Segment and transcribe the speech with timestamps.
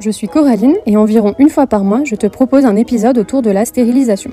[0.00, 3.42] je suis Coraline et environ une fois par mois, je te propose un épisode autour
[3.42, 4.30] de la stérilisation.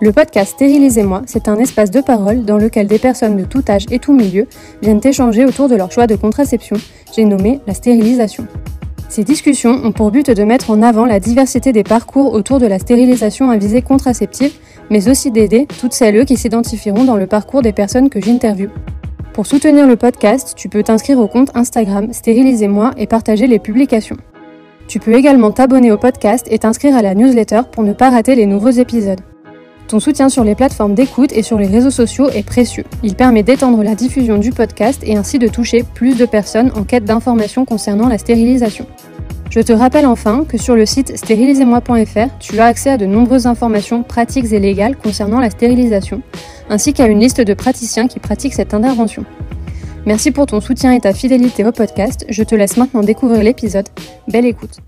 [0.00, 3.86] Le podcast Stérilisez-moi, c'est un espace de parole dans lequel des personnes de tout âge
[3.90, 4.46] et tout milieu
[4.82, 6.76] viennent échanger autour de leur choix de contraception.
[7.14, 8.46] J'ai nommé la stérilisation.
[9.08, 12.66] Ces discussions ont pour but de mettre en avant la diversité des parcours autour de
[12.66, 14.52] la stérilisation à visée contraceptive,
[14.88, 18.70] mais aussi d'aider toutes celles qui s'identifieront dans le parcours des personnes que j'interviewe.
[19.32, 24.16] Pour soutenir le podcast, tu peux t'inscrire au compte Instagram Stérilisez-moi et partager les publications.
[24.90, 28.34] Tu peux également t'abonner au podcast et t'inscrire à la newsletter pour ne pas rater
[28.34, 29.20] les nouveaux épisodes.
[29.86, 32.82] Ton soutien sur les plateformes d'écoute et sur les réseaux sociaux est précieux.
[33.04, 36.82] Il permet d'étendre la diffusion du podcast et ainsi de toucher plus de personnes en
[36.82, 38.84] quête d'informations concernant la stérilisation.
[39.48, 43.46] Je te rappelle enfin que sur le site stérilisez-moi.fr, tu as accès à de nombreuses
[43.46, 46.20] informations pratiques et légales concernant la stérilisation,
[46.68, 49.24] ainsi qu'à une liste de praticiens qui pratiquent cette intervention.
[50.06, 52.24] Merci pour ton soutien et ta fidélité au podcast.
[52.30, 53.86] Je te laisse maintenant découvrir l'épisode.
[54.28, 54.78] Belle écoute.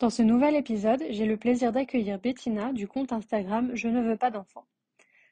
[0.00, 4.16] Dans ce nouvel épisode, j'ai le plaisir d'accueillir Bettina du compte Instagram Je ne veux
[4.16, 4.66] pas d'enfants.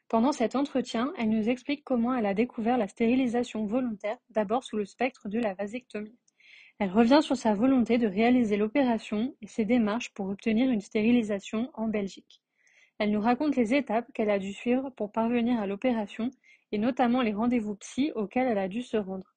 [0.08, 4.76] Pendant cet entretien, elle nous explique comment elle a découvert la stérilisation volontaire, d'abord sous
[4.76, 6.16] le spectre de la vasectomie.
[6.78, 11.70] Elle revient sur sa volonté de réaliser l'opération et ses démarches pour obtenir une stérilisation
[11.74, 12.40] en Belgique.
[12.98, 16.30] Elle nous raconte les étapes qu'elle a dû suivre pour parvenir à l'opération
[16.72, 19.34] et notamment les rendez-vous psy auxquels elle a dû se rendre.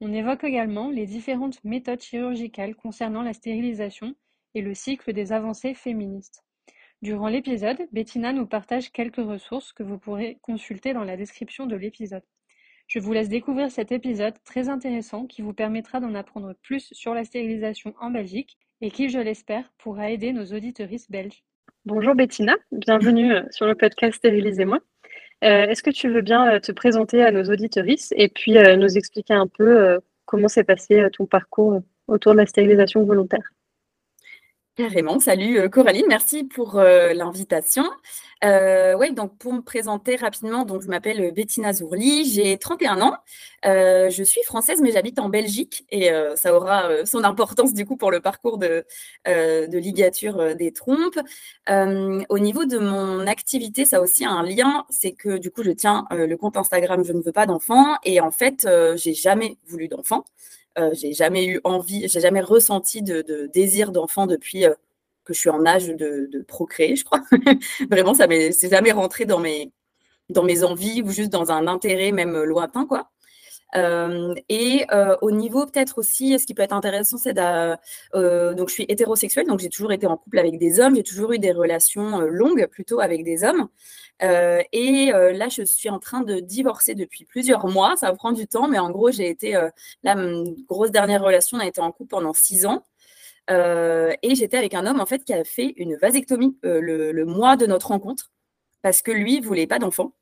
[0.00, 4.14] On évoque également les différentes méthodes chirurgicales concernant la stérilisation
[4.54, 6.42] et le cycle des avancées féministes.
[7.02, 11.76] Durant l'épisode, Bettina nous partage quelques ressources que vous pourrez consulter dans la description de
[11.76, 12.24] l'épisode.
[12.88, 17.14] Je vous laisse découvrir cet épisode très intéressant qui vous permettra d'en apprendre plus sur
[17.14, 21.44] la stérilisation en Belgique et qui, je l'espère, pourra aider nos auditeuristes belges.
[21.86, 24.80] Bonjour Bettina, bienvenue euh, sur le podcast Stérilisez-moi.
[25.42, 28.98] Euh, est-ce que tu veux bien euh, te présenter à nos auditeuristes et puis nous
[28.98, 33.52] expliquer un peu comment s'est passé ton parcours autour de la stérilisation volontaire?
[34.76, 35.18] Carrément.
[35.18, 37.84] Salut euh, Coralie, merci pour euh, l'invitation.
[38.44, 43.16] Euh, ouais, donc pour me présenter rapidement, je m'appelle Bettina Zourli, j'ai 31 ans.
[43.64, 48.10] je suis française, mais j'habite en Belgique et ça aura son importance du coup pour
[48.10, 48.86] le parcours de,
[49.26, 51.18] de ligature des trompes.
[51.68, 55.72] au niveau de mon activité, ça a aussi un lien, c'est que du coup je
[55.72, 58.66] tiens le compte Instagram Je ne veux pas d'enfants et en fait
[58.96, 60.24] j'ai jamais voulu d'enfants.
[60.78, 64.74] Euh, j'ai jamais eu envie, j'ai jamais ressenti de, désir d'enfant depuis euh,
[65.24, 67.22] que je suis en âge de, procréer, je crois.
[67.90, 69.72] Vraiment, ça m'est, jamais rentré dans mes,
[70.28, 73.10] dans mes envies ou juste dans un intérêt même lointain, quoi.
[73.76, 74.86] Euh, et
[75.20, 79.46] au niveau peut-être aussi, ce qui peut être intéressant, c'est de, donc je suis hétérosexuelle,
[79.46, 82.66] donc j'ai toujours été en couple avec des hommes, j'ai toujours eu des relations longues
[82.66, 83.68] plutôt avec des hommes.
[84.22, 87.96] Euh, et euh, là, je suis en train de divorcer depuis plusieurs mois.
[87.96, 89.70] Ça prend du temps, mais en gros, j'ai été euh,
[90.02, 90.14] la
[90.68, 92.84] grosse dernière relation, on a été en couple pendant six ans.
[93.48, 97.66] et j'étais avec un homme en fait qui a fait une vasectomie le, mois de
[97.66, 98.30] notre rencontre
[98.82, 100.12] parce que lui voulait pas d'enfant.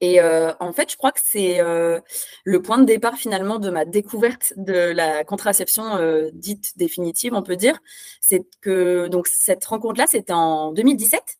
[0.00, 4.52] Et en fait, je crois que c'est le point de départ finalement de ma découverte
[4.56, 7.78] de la contraception dite définitive, on peut dire.
[8.20, 11.38] C'est que donc cette rencontre-là, c'était en 2017.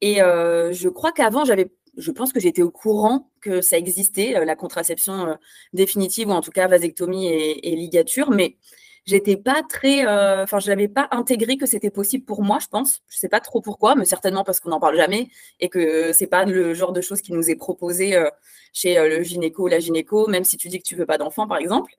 [0.00, 4.36] Et euh, je crois qu'avant, j'avais, je pense que j'étais au courant que ça existait,
[4.36, 5.34] euh, la contraception euh,
[5.72, 8.56] définitive, ou en tout cas vasectomie et, ligature, mais
[9.06, 10.02] j'étais pas très,
[10.42, 13.02] enfin, je n'avais pas intégré que c'était possible pour moi, je pense.
[13.08, 15.28] Je sais pas trop pourquoi, mais certainement parce qu'on n'en parle jamais
[15.60, 18.18] et que c'est pas le genre de choses qui nous est proposé
[18.72, 21.58] chez le gynéco la gynéco, même si tu dis que tu veux pas d'enfant, par
[21.58, 21.92] exemple.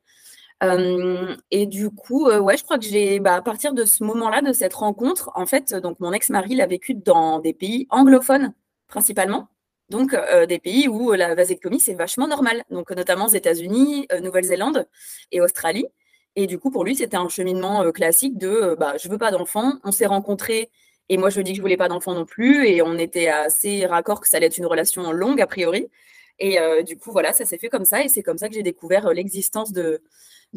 [1.51, 4.53] et du coup, ouais, je crois que j'ai, bah, à partir de ce moment-là, de
[4.53, 8.53] cette rencontre, en fait, donc mon ex-mari l'a vécu dans des pays anglophones
[8.87, 9.47] principalement,
[9.89, 10.15] donc
[10.47, 14.87] des pays où la vasectomie c'est vachement normal, donc notamment aux États-Unis, Nouvelle-Zélande
[15.31, 15.85] et Australie.
[16.37, 19.73] Et du coup, pour lui, c'était un cheminement classique de, bah, je veux pas d'enfant.
[19.83, 20.69] On s'est rencontrés
[21.09, 23.29] et moi je lui dis que je voulais pas d'enfant non plus, et on était
[23.29, 25.87] assez raccord que ça allait être une relation longue a priori.
[26.39, 28.63] Et du coup, voilà, ça s'est fait comme ça, et c'est comme ça que j'ai
[28.63, 30.01] découvert l'existence de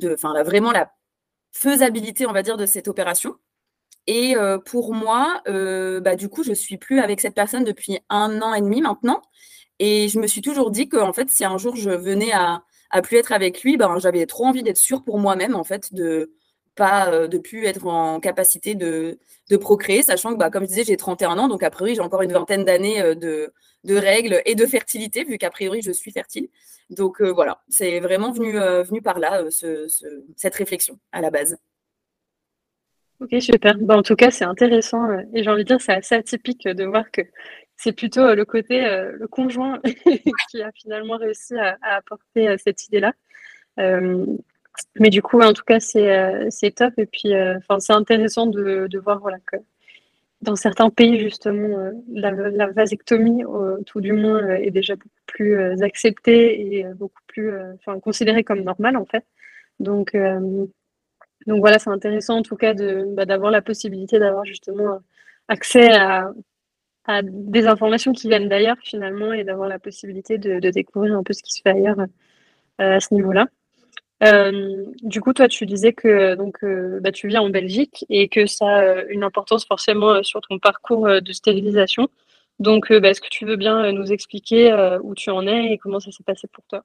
[0.05, 0.93] enfin, vraiment la
[1.53, 3.37] faisabilité, on va dire, de cette opération.
[4.07, 7.99] Et euh, pour moi, euh, bah, du coup, je suis plus avec cette personne depuis
[8.09, 9.23] un an et demi maintenant.
[9.79, 12.63] Et je me suis toujours dit que, en fait, si un jour je venais à,
[12.91, 15.95] à plus être avec lui, ben, j'avais trop envie d'être sûre pour moi-même, en fait,
[15.95, 16.33] de
[16.77, 19.19] pas euh, de plus être en capacité de,
[19.51, 22.01] de procréer, sachant que, bah, comme je disais, j'ai 31 ans, donc a priori, j'ai
[22.01, 23.53] encore une vingtaine d'années de,
[23.85, 26.49] de règles et de fertilité, vu qu'a priori, je suis fertile.
[26.91, 29.87] Donc euh, voilà, c'est vraiment venu, euh, venu par là, euh,
[30.37, 31.57] cette réflexion à la base.
[33.21, 33.77] Ok, super.
[33.79, 36.85] Bah, en tout cas, c'est intéressant et j'ai envie de dire, c'est assez atypique de
[36.85, 37.23] voir que
[37.83, 39.81] c'est plutôt le côté, le conjoint
[40.51, 43.15] qui a finalement réussi à, apporter cette idée-là.
[43.79, 46.93] mais du coup, en tout cas, c'est top.
[46.99, 47.33] Et puis,
[47.79, 49.57] c'est intéressant de, de, voir voilà, que
[50.43, 53.45] dans certains pays, justement, la, vasectomie,
[53.87, 57.51] tout du moins, est déjà beaucoup plus acceptée et beaucoup plus
[58.03, 59.25] considérée comme normale, en fait.
[59.79, 60.15] Donc,
[61.47, 65.01] donc voilà, c'est intéressant en tout cas bah, d'avoir la possibilité d'avoir justement
[65.49, 66.31] accès à,
[67.23, 71.43] des informations qui viennent d'ailleurs finalement et d'avoir la possibilité de, découvrir un peu ce
[71.43, 73.47] qui se fait ailleurs euh, à ce niveau-là.
[74.23, 78.29] Euh, du coup, toi, tu disais que donc euh, bah, tu viens en Belgique et
[78.29, 82.09] que ça a une importance forcément sur ton parcours de stérilisation.
[82.59, 84.73] Donc, bah, est-ce que tu veux bien nous expliquer
[85.03, 86.85] où tu en es et comment ça s'est passé pour toi?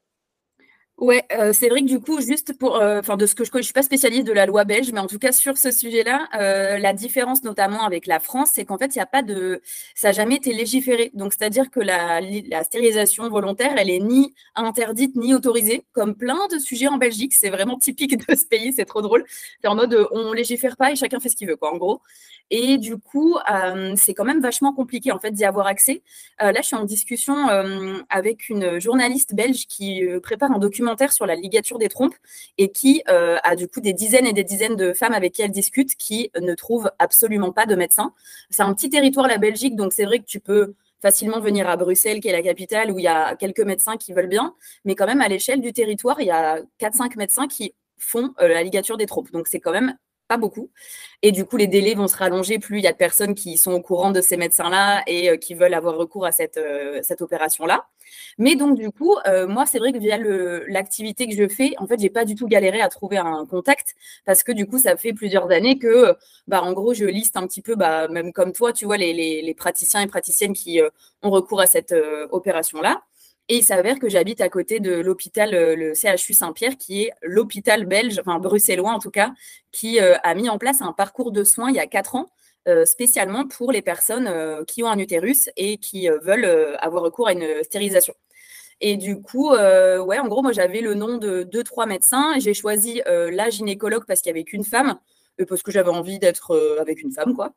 [0.97, 3.51] Ouais, euh, c'est vrai que du coup, juste pour, euh, enfin, de ce que je
[3.51, 5.69] connais, je suis pas spécialiste de la loi belge, mais en tout cas sur ce
[5.69, 9.21] sujet-là, euh, la différence notamment avec la France, c'est qu'en fait, il n'y a pas
[9.21, 9.61] de,
[9.93, 11.11] ça n'a jamais été légiféré.
[11.13, 16.47] Donc, c'est-à-dire que la, la, stérilisation volontaire, elle est ni interdite ni autorisée, comme plein
[16.49, 17.33] de sujets en Belgique.
[17.33, 19.25] C'est vraiment typique de ce pays, c'est trop drôle.
[19.61, 22.01] C'est en mode, on légifère pas et chacun fait ce qu'il veut, quoi, en gros.
[22.51, 26.03] Et du coup, euh, c'est quand même vachement compliqué en fait d'y avoir accès.
[26.41, 30.59] Euh, là, je suis en discussion euh, avec une journaliste belge qui prépare un
[31.11, 32.15] sur la ligature des trompes
[32.57, 35.51] et qui a du coup des dizaines et des dizaines de femmes avec qui elle
[35.51, 38.13] discute qui ne trouvent absolument pas de médecin.
[38.49, 41.77] C'est un petit territoire la Belgique, donc c'est vrai que tu peux facilement venir à
[41.77, 44.55] Bruxelles, qui est la capitale, où il y a quelques médecins qui veulent bien,
[44.85, 48.63] mais quand même à l'échelle du territoire, il y a 4-5 médecins qui font la
[48.63, 49.31] ligature des trompes.
[49.31, 49.95] Donc c'est quand même
[50.27, 50.71] pas beaucoup.
[51.21, 53.57] Et du coup, les délais vont se rallonger plus il y a de personnes qui
[53.57, 57.01] sont au courant de ces médecins-là et euh, qui veulent avoir recours à cette, euh,
[57.19, 57.87] opération-là.
[58.37, 60.17] Mais donc, du coup, euh, moi, c'est vrai que via
[60.67, 63.95] l'activité que je fais, en fait, j'ai pas du tout galéré à trouver un contact
[64.25, 66.15] parce que du coup, ça fait plusieurs années que,
[66.47, 69.55] bah, en gros, je liste un petit peu, bah, même comme toi, tu vois, les
[69.57, 70.81] praticiens et praticiennes qui
[71.23, 71.93] ont recours à cette
[72.31, 73.01] opération-là.
[73.47, 77.11] Et il s'avère que j'habite à côté de l'hôpital, euh, le CHU Saint-Pierre, qui est
[77.21, 79.33] l'hôpital belge, enfin bruxellois en tout cas,
[79.71, 82.27] qui euh, a mis en place un parcours de soins il y a quatre ans,
[82.67, 87.33] euh, spécialement pour les personnes qui ont un utérus et qui veulent avoir recours à
[87.33, 88.15] une stérilisation.
[88.81, 92.33] Et du coup, ouais, en gros, moi j'avais le nom de deux, trois médecins.
[92.39, 94.99] J'ai choisi la gynécologue parce qu'il n'y avait qu'une femme,
[95.47, 97.53] parce que j'avais envie d'être avec une femme, quoi.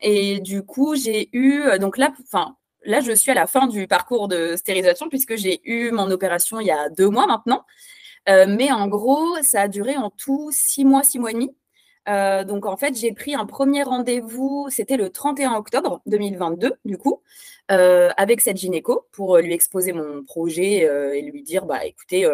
[0.00, 3.86] Et du coup, j'ai eu, donc là, enfin, là, je suis à la fin du
[3.86, 7.64] parcours de stérilisation puisque j'ai eu mon opération il y a deux mois maintenant.
[8.28, 11.54] Euh, mais en gros, ça a duré en tout six mois, six mois et demi.
[12.08, 16.98] Euh, donc en fait, j'ai pris un premier rendez-vous, c'était le 31 octobre 2022, du
[16.98, 17.22] coup,
[17.70, 22.28] euh, avec cette gynéco pour lui exposer mon projet et lui dire, bah écoutez,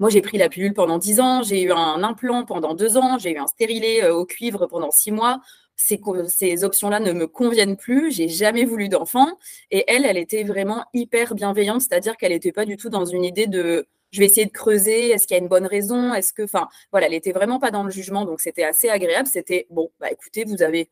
[0.00, 3.18] moi j'ai pris la pilule pendant dix ans, j'ai eu un implant pendant deux ans,
[3.18, 5.40] j'ai eu un stérilet au cuivre pendant six mois
[5.76, 9.38] ces, ces options-là ne me conviennent plus, j'ai jamais voulu d'enfant.
[9.70, 13.24] Et elle, elle était vraiment hyper bienveillante, c'est-à-dire qu'elle n'était pas du tout dans une
[13.24, 16.32] idée de je vais essayer de creuser, est-ce qu'il y a une bonne raison, est-ce
[16.32, 19.28] que, enfin, voilà, elle n'était vraiment pas dans le jugement, donc c'était assez agréable.
[19.28, 20.88] C'était bon, bah écoutez, vous avez,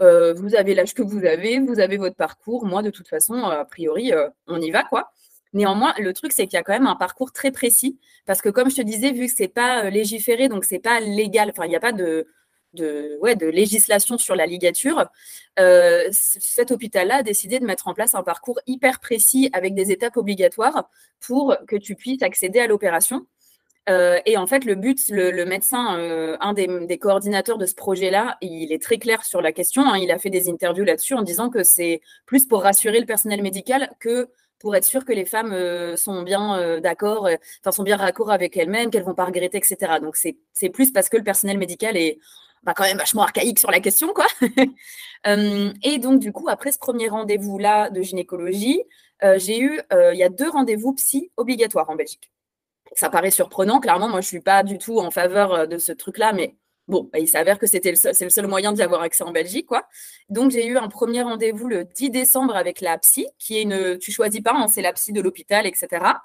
[0.00, 2.66] euh, vous avez l'âge que vous avez, vous avez votre parcours.
[2.66, 5.10] Moi, de toute façon, a priori, euh, on y va, quoi.
[5.54, 8.50] Néanmoins, le truc, c'est qu'il y a quand même un parcours très précis, parce que
[8.50, 11.64] comme je te disais, vu que c'est pas euh, légiféré, donc c'est pas légal, enfin,
[11.64, 12.28] il n'y a pas de
[12.74, 15.06] de, ouais, de législation sur la ligature,
[15.58, 19.90] euh, cet hôpital-là a décidé de mettre en place un parcours hyper précis avec des
[19.90, 20.88] étapes obligatoires
[21.20, 23.26] pour que tu puisses accéder à l'opération.
[23.88, 28.36] Euh, et en fait, le but, le, médecin, euh, un des, coordinateurs de ce projet-là,
[28.42, 29.82] il est très clair sur la question.
[29.82, 29.98] Hein.
[29.98, 33.42] il a fait des interviews là-dessus en disant que c'est plus pour rassurer le personnel
[33.42, 35.54] médical que pour être sûr que les femmes
[35.96, 37.28] sont bien d'accord,
[37.60, 40.00] enfin sont bien raccord avec elles-mêmes, qu'elles vont pas regretter, etc.
[40.00, 42.18] Donc c'est plus parce que le personnel médical est
[42.62, 44.26] bah, quand même vachement archaïque sur la question, quoi.
[45.26, 48.80] Euh, et donc, du coup, après ce premier rendez-vous-là de gynécologie,
[49.24, 52.30] euh, j'ai eu, euh, il y a deux rendez-vous psy obligatoires en Belgique.
[52.92, 56.32] Ça paraît surprenant, clairement, moi, je suis pas du tout en faveur de ce truc-là,
[56.32, 56.54] mais
[56.88, 59.66] bon, bah, il s'avère que c'était c'est le seul moyen d'y avoir accès en Belgique,
[59.66, 59.86] quoi.
[60.28, 63.98] Donc, j'ai eu un premier rendez-vous le 10 décembre avec la psy, qui est une,
[63.98, 66.16] tu choisis pas, hein, c'est la psy de l'hôpital, etc.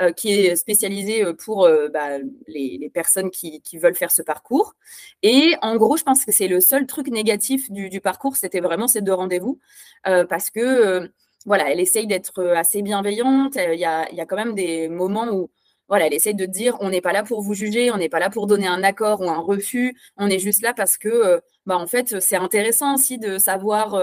[0.00, 2.18] Euh, qui est spécialisé euh, pour euh, bah,
[2.48, 4.74] les, personnes qui, veulent faire ce parcours.
[5.22, 8.88] Et en gros, je pense que c'est le seul truc négatif du, parcours, c'était vraiment
[8.88, 9.60] ces deux rendez-vous,
[10.02, 11.08] parce que
[11.46, 13.56] voilà, elle essaye d'être assez bienveillante.
[13.56, 15.50] Il y a, quand même des moments où
[15.88, 18.20] voilà, elle essaye de dire on n'est pas là pour vous juger, on n'est pas
[18.20, 21.76] là pour donner un accord ou un refus, on est juste là parce que bah,
[21.78, 24.00] en fait, c'est intéressant aussi de savoir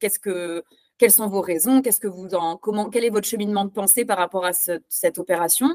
[0.00, 0.62] qu'est-ce que
[0.98, 4.04] quelles sont vos raisons Qu'est-ce que vous en, comment, quel est votre cheminement de pensée
[4.04, 5.68] par rapport à cette opération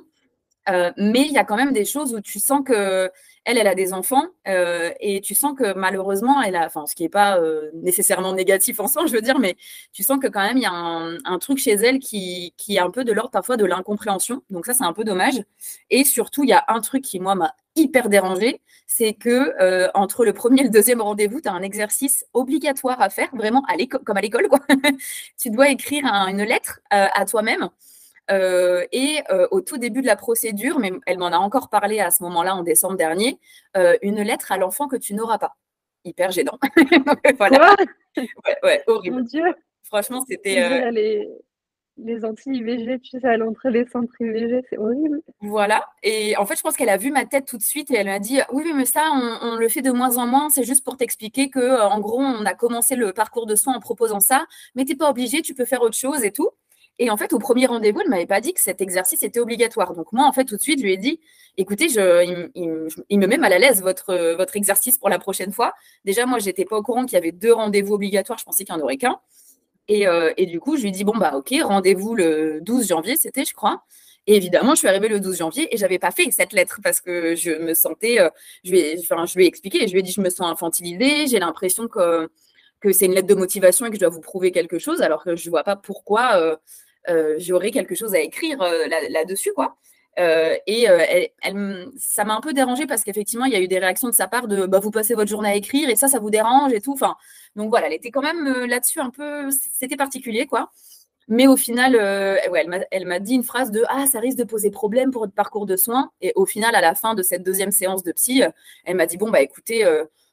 [0.67, 3.09] mais il y a quand même des choses où tu sens que
[3.45, 6.95] elle, elle a des enfants euh, et tu sens que malheureusement, elle a, enfin, ce
[6.95, 9.55] qui n'est pas euh, nécessairement négatif en soi, je veux dire, mais
[9.93, 12.79] tu sens que quand même il y a un, truc chez elle qui, qui est
[12.79, 14.41] un peu de l'ordre parfois de l'incompréhension.
[14.49, 15.43] Donc ça, c'est un peu dommage.
[15.91, 19.89] Et surtout, il y a un truc qui moi m'a hyper dérangé, c'est que euh,
[19.93, 23.63] entre le premier et le deuxième rendez-vous, tu as un exercice obligatoire à faire, vraiment
[23.67, 24.47] à comme à l'école,
[25.37, 27.67] tu dois écrire une lettre à toi-même euh,
[28.29, 32.11] et euh, au tout début de la procédure, mais elle m'en a encore parlé à
[32.11, 33.39] ce moment-là en décembre dernier,
[33.77, 35.55] euh, une lettre à l'enfant que tu n'auras pas.
[36.03, 36.59] Hyper gênant.
[37.37, 37.75] voilà.
[38.17, 39.17] ouais, ouais, horrible.
[39.17, 39.43] Mon Dieu.
[39.83, 40.91] Franchement, c'était.
[40.91, 41.27] Les,
[41.97, 45.21] les anti-IVG, tu sais, à l'entrée des centres IVG, c'est horrible.
[45.41, 45.85] Voilà.
[46.03, 48.07] Et en fait, je pense qu'elle a vu ma tête tout de suite et elle
[48.07, 50.49] m'a dit Oui, mais ça, on, le fait de moins en moins.
[50.49, 53.79] C'est juste pour t'expliquer que, en gros, on a commencé le parcours de soins en
[53.79, 56.49] proposant ça, mais tu n'es pas obligé, tu peux faire autre chose et tout.
[56.97, 59.39] Et en fait, au premier rendez-vous, elle ne m'avait pas dit que cet exercice était
[59.39, 59.93] obligatoire.
[59.93, 61.19] Donc moi, en fait, tout de suite, je lui ai dit,
[61.57, 65.73] écoutez, il, me met mal à l'aise votre, votre exercice pour la prochaine fois.
[66.05, 68.39] Déjà, moi, je n'étais pas au courant qu'il y avait deux rendez-vous obligatoires.
[68.39, 69.19] Je pensais qu'il n'y en aurait qu'un.
[69.87, 72.87] Et, euh, et, du coup, je lui ai dit, bon, bah ok, rendez-vous le 12
[72.87, 73.83] janvier, c'était, je crois.
[74.27, 76.79] Et évidemment, je suis arrivée le 12 janvier et je n'avais pas fait cette lettre
[76.83, 78.29] parce que je me sentais, euh,
[78.63, 80.51] je, lui ai, enfin, je lui ai expliqué, je lui ai dit, je me sens
[80.51, 82.27] infantilisée, j'ai l'impression que,
[82.79, 85.23] que c'est une lettre de motivation et que je dois vous prouver quelque chose, alors
[85.23, 86.55] que je ne vois pas pourquoi euh, euh,
[87.37, 89.77] j'aurais quelque chose à écrire euh, là-dessus, quoi.
[90.17, 90.83] Euh, et
[91.41, 94.13] elle, ça m'a un peu dérangée parce qu'effectivement, il y a eu des réactions de
[94.13, 96.71] sa part de bah, vous passez votre journée à écrire et ça, ça vous dérange
[96.71, 96.93] et tout.
[96.93, 97.15] Enfin,
[97.57, 100.71] donc voilà, elle était quand même là-dessus un peu, c'était particulier, quoi.
[101.27, 101.95] Mais au final,
[102.51, 105.33] ouais, elle m'a dit une phrase de Ah, ça risque de poser problème pour votre
[105.33, 106.11] parcours de soins.
[106.21, 108.43] Et au final, à la fin de cette deuxième séance de psy,
[108.85, 109.85] elle m'a dit Bon, bah écoutez,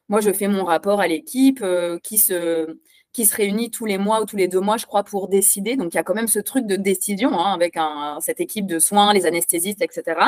[0.08, 1.64] moi, je fais mon rapport à l'équipe
[2.02, 2.78] qui se
[3.12, 5.76] qui se réunit tous les mois ou tous les deux mois, je crois, pour décider.
[5.76, 7.76] Donc, il y a quand même ce truc de décision hein, avec
[8.20, 10.20] cette équipe de soins, les anesthésistes, etc.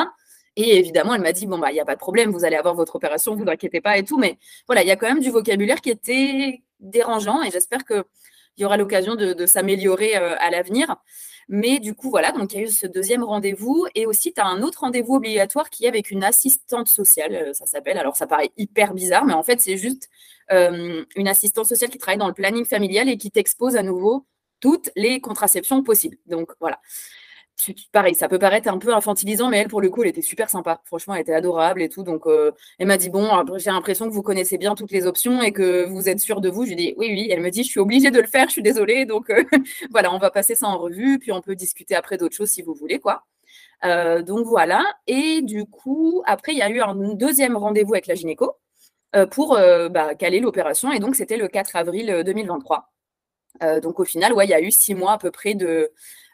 [0.55, 2.55] Et évidemment, elle m'a dit, bon, bah, il n'y a pas de problème, vous allez
[2.55, 4.17] avoir votre opération, vous inquiétez pas et tout.
[4.17, 4.37] Mais
[4.67, 8.03] voilà, il y a quand même du vocabulaire qui était dérangeant et j'espère qu'il
[8.57, 10.95] y aura l'occasion de, s'améliorer euh, à l'avenir.
[11.47, 13.87] Mais du coup, voilà, donc il y a eu ce deuxième rendez-vous.
[13.95, 17.53] Et aussi, tu as un autre rendez-vous obligatoire qui est avec une assistante sociale, euh,
[17.53, 17.97] ça s'appelle.
[17.97, 20.09] Alors, ça paraît hyper bizarre, mais en fait, c'est juste
[20.51, 24.25] euh, une assistante sociale qui travaille dans le planning familial et qui t'expose à nouveau
[24.59, 26.17] toutes les contraceptions possibles.
[26.25, 26.79] Donc, voilà
[27.91, 30.49] pareil, ça peut paraître un peu infantilisant, mais elle, pour le coup, elle était super
[30.49, 30.81] sympa.
[30.85, 32.03] Franchement, elle était adorable et tout.
[32.03, 35.41] Donc, euh, elle m'a dit Bon, j'ai l'impression que vous connaissez bien toutes les options
[35.41, 36.65] et que vous êtes sûr de vous.
[36.65, 37.27] Je lui ai dit Oui, oui.
[37.31, 39.05] Elle me dit Je suis obligée de le faire, je suis désolée.
[39.05, 39.43] Donc, euh,
[39.91, 42.61] voilà, on va passer ça en revue, puis on peut discuter après d'autres choses si
[42.61, 43.23] vous voulez, quoi.
[43.85, 44.83] Euh, donc, voilà.
[45.07, 48.57] Et du coup, après, il y a eu un deuxième rendez-vous avec la gynéco
[49.31, 49.57] pour
[49.91, 50.91] bah, caler l'opération.
[50.91, 52.91] Et donc, c'était le 4 avril 2023.
[53.81, 55.89] donc, au final, ouais, il y a eu six mois à peu près de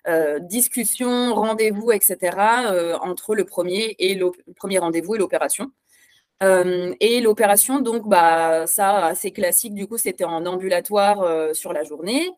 [0.08, 2.18] euh, discussion, rendez-vous, etc.,
[2.72, 5.72] euh, entre le premier, et le premier rendez-vous et l'opération.
[6.44, 11.84] Euh, et l'opération, donc, bah, ça, assez classique, du coup, c'était en ambulatoire sur la
[11.84, 12.30] journée.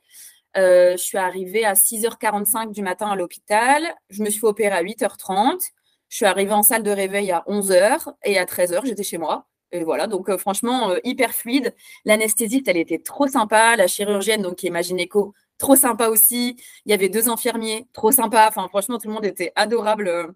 [0.56, 3.84] je suis arrivée à 6h45 du matin à l'hôpital.
[4.10, 5.72] Je me suis opérée à 8h30.
[6.10, 9.48] Je suis arrivée en salle de réveil à 11h et à 13h, j'étais chez moi.
[9.72, 11.74] Et voilà, donc franchement, hyper fluide.
[12.06, 13.76] L'anesthésiste, elle était trop sympa.
[13.76, 16.56] La chirurgienne, donc qui est ma gynéco, trop sympa aussi.
[16.86, 18.48] Il y avait deux infirmiers, trop sympa.
[18.48, 20.36] Enfin, franchement, tout le monde était adorable.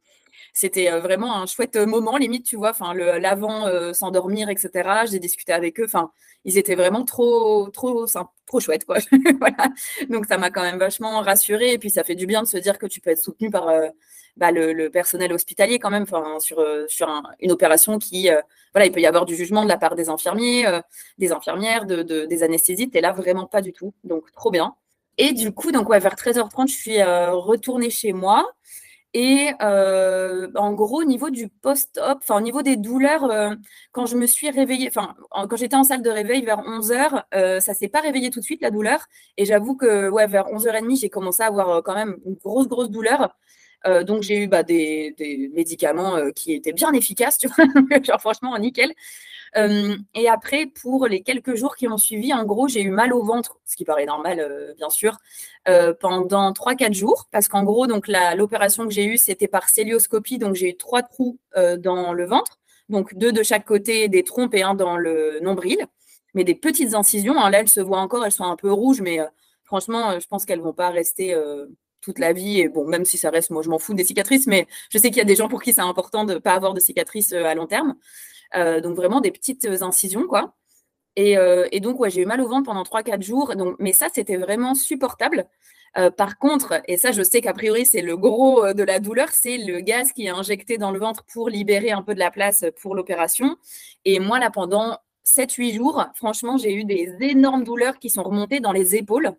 [0.53, 5.05] C'était euh, vraiment un chouette moment, limite, tu vois, enfin, l'avant euh, s'endormir, etc.
[5.09, 5.86] J'ai discuté avec eux.
[5.86, 6.12] Enfin,
[6.45, 8.05] ils étaient vraiment trop, trop,
[8.45, 8.97] trop chouettes, quoi.
[10.09, 11.74] Donc, ça m'a quand même vachement rassurée.
[11.74, 13.67] Et puis, ça fait du bien de se dire que tu peux être soutenu par
[13.67, 13.88] euh,
[14.38, 16.05] bah, le, personnel hospitalier quand même,
[16.39, 16.59] sur
[17.39, 18.29] une opération qui,
[18.74, 20.65] voilà, il peut y avoir du jugement de la part des infirmiers,
[21.17, 22.95] des infirmières, de, des anesthésistes.
[22.95, 23.93] Et là, vraiment pas du tout.
[24.03, 24.75] Donc, trop bien.
[25.17, 28.51] Et du coup, donc ouais, vers 13h30, je suis euh, retournée chez moi.
[29.13, 33.55] Et euh, en gros, au niveau du post-op, enfin au niveau des douleurs, euh,
[33.91, 35.15] quand je me suis réveillée, enfin
[35.50, 38.45] quand j'étais en salle de réveil vers 11h, ça ça s'est pas réveillé tout de
[38.45, 39.07] suite la douleur.
[39.38, 43.36] Et j'avoue que vers 11h30, j'ai commencé à avoir quand même une grosse, grosse douleur.
[44.05, 47.65] donc j'ai eu bah, des, des, médicaments qui étaient bien efficaces, tu vois,
[48.03, 48.93] genre franchement nickel.
[49.56, 53.13] Euh, et après, pour les quelques jours qui ont suivi, en gros, j'ai eu mal
[53.13, 55.18] au ventre, ce qui paraît normal, euh, bien sûr,
[55.68, 57.27] euh, pendant 3-4 jours.
[57.32, 60.38] Parce qu'en gros, donc l'opération que j'ai eue, c'était par célioscopie.
[60.38, 62.60] Donc, j'ai eu trois trous dans le ventre.
[62.89, 65.86] Donc, deux de chaque côté des trompes et un dans le nombril.
[66.34, 67.39] Mais des petites incisions.
[67.39, 67.50] Hein.
[67.50, 69.20] là, elles se voient encore, elles sont un peu rouges, mais
[69.63, 71.36] franchement, je pense qu'elles ne vont pas rester
[72.01, 72.60] toute la vie.
[72.62, 75.10] Et bon, même si ça reste, moi, je m'en fous des cicatrices, mais je sais
[75.10, 77.34] qu'il y a des gens pour qui c'est important de ne pas avoir de cicatrices
[77.34, 77.96] à long terme.
[78.56, 80.54] Euh, donc vraiment des petites incisions, quoi.
[81.16, 83.56] Et, donc, ouais, j'ai eu mal au ventre pendant 3-4 jours.
[83.56, 85.48] Donc, mais ça, c'était vraiment supportable.
[86.16, 89.58] par contre, et ça, je sais qu'a priori, c'est le gros de la douleur, c'est
[89.58, 92.66] le gaz qui est injecté dans le ventre pour libérer un peu de la place
[92.82, 93.58] pour l'opération.
[94.06, 98.60] Et moi, là, pendant 7-8 jours, franchement, j'ai eu des énormes douleurs qui sont remontées
[98.60, 99.36] dans les épaules.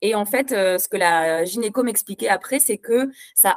[0.00, 3.56] Et en fait, euh, ce que la gynéco m'expliquait après, c'est que ça,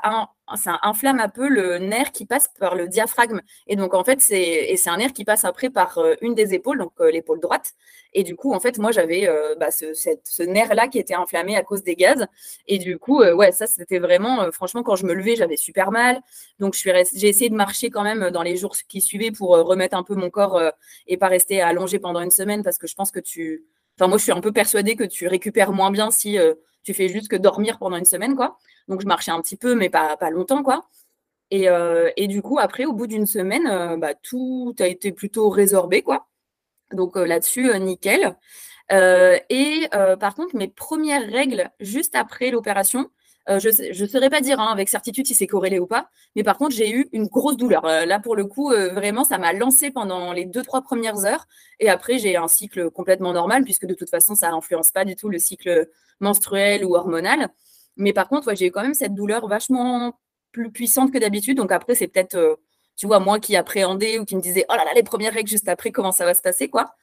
[0.55, 3.41] ça, inflamme un peu le nerf qui passe par le diaphragme.
[3.67, 6.77] Et donc, en fait, c'est un nerf qui passe après par euh, une des épaules,
[6.77, 7.73] donc euh, l'épaule droite.
[8.13, 11.63] Et du coup, en fait, moi, j'avais bah, ce, ce nerf-là qui était inflammé à
[11.63, 12.25] cause des gaz.
[12.67, 16.21] Et du coup, ouais, ça, c'était vraiment, franchement, quand je me levais, j'avais super mal.
[16.59, 20.03] Donc, j'ai essayé de marcher quand même dans les jours qui suivaient pour remettre un
[20.03, 20.59] peu mon corps
[21.05, 23.65] et pas rester allongé pendant une semaine parce que je pense que tu
[23.99, 26.53] Enfin, moi, je suis un peu persuadée que tu récupères moins bien si euh,
[26.87, 28.57] tu fais juste que dormir pendant une semaine, quoi.
[28.87, 30.87] Donc, je marchais un petit peu, mais pas, longtemps, quoi.
[31.51, 35.11] Et, euh, et du coup, après, au bout d'une semaine, euh, bah, tout a été
[35.11, 36.27] plutôt résorbé, quoi.
[36.91, 38.37] Donc là-dessus, nickel.
[38.91, 43.09] et par contre, mes premières règles juste après l'opération,
[43.49, 46.43] euh, je ne saurais pas dire hein, avec certitude si c'est corrélé ou pas, mais
[46.43, 47.85] par contre, j'ai eu une grosse douleur.
[47.85, 51.25] Euh, là, pour le coup, euh, vraiment, ça m'a lancé pendant les deux, trois premières
[51.25, 51.47] heures.
[51.79, 55.15] Et après, j'ai un cycle complètement normal, puisque de toute façon, ça n'influence pas du
[55.15, 55.87] tout le cycle
[56.19, 57.49] menstruel ou hormonal.
[57.95, 60.13] Mais par contre, j'ai eu quand même cette douleur vachement
[60.51, 61.57] plus puissante que d'habitude.
[61.57, 62.59] Donc après, c'est peut-être,
[62.97, 65.49] tu vois, moi qui appréhendais ou qui me disais, oh là là, les premières règles
[65.49, 66.93] juste après, comment ça va se passer, quoi?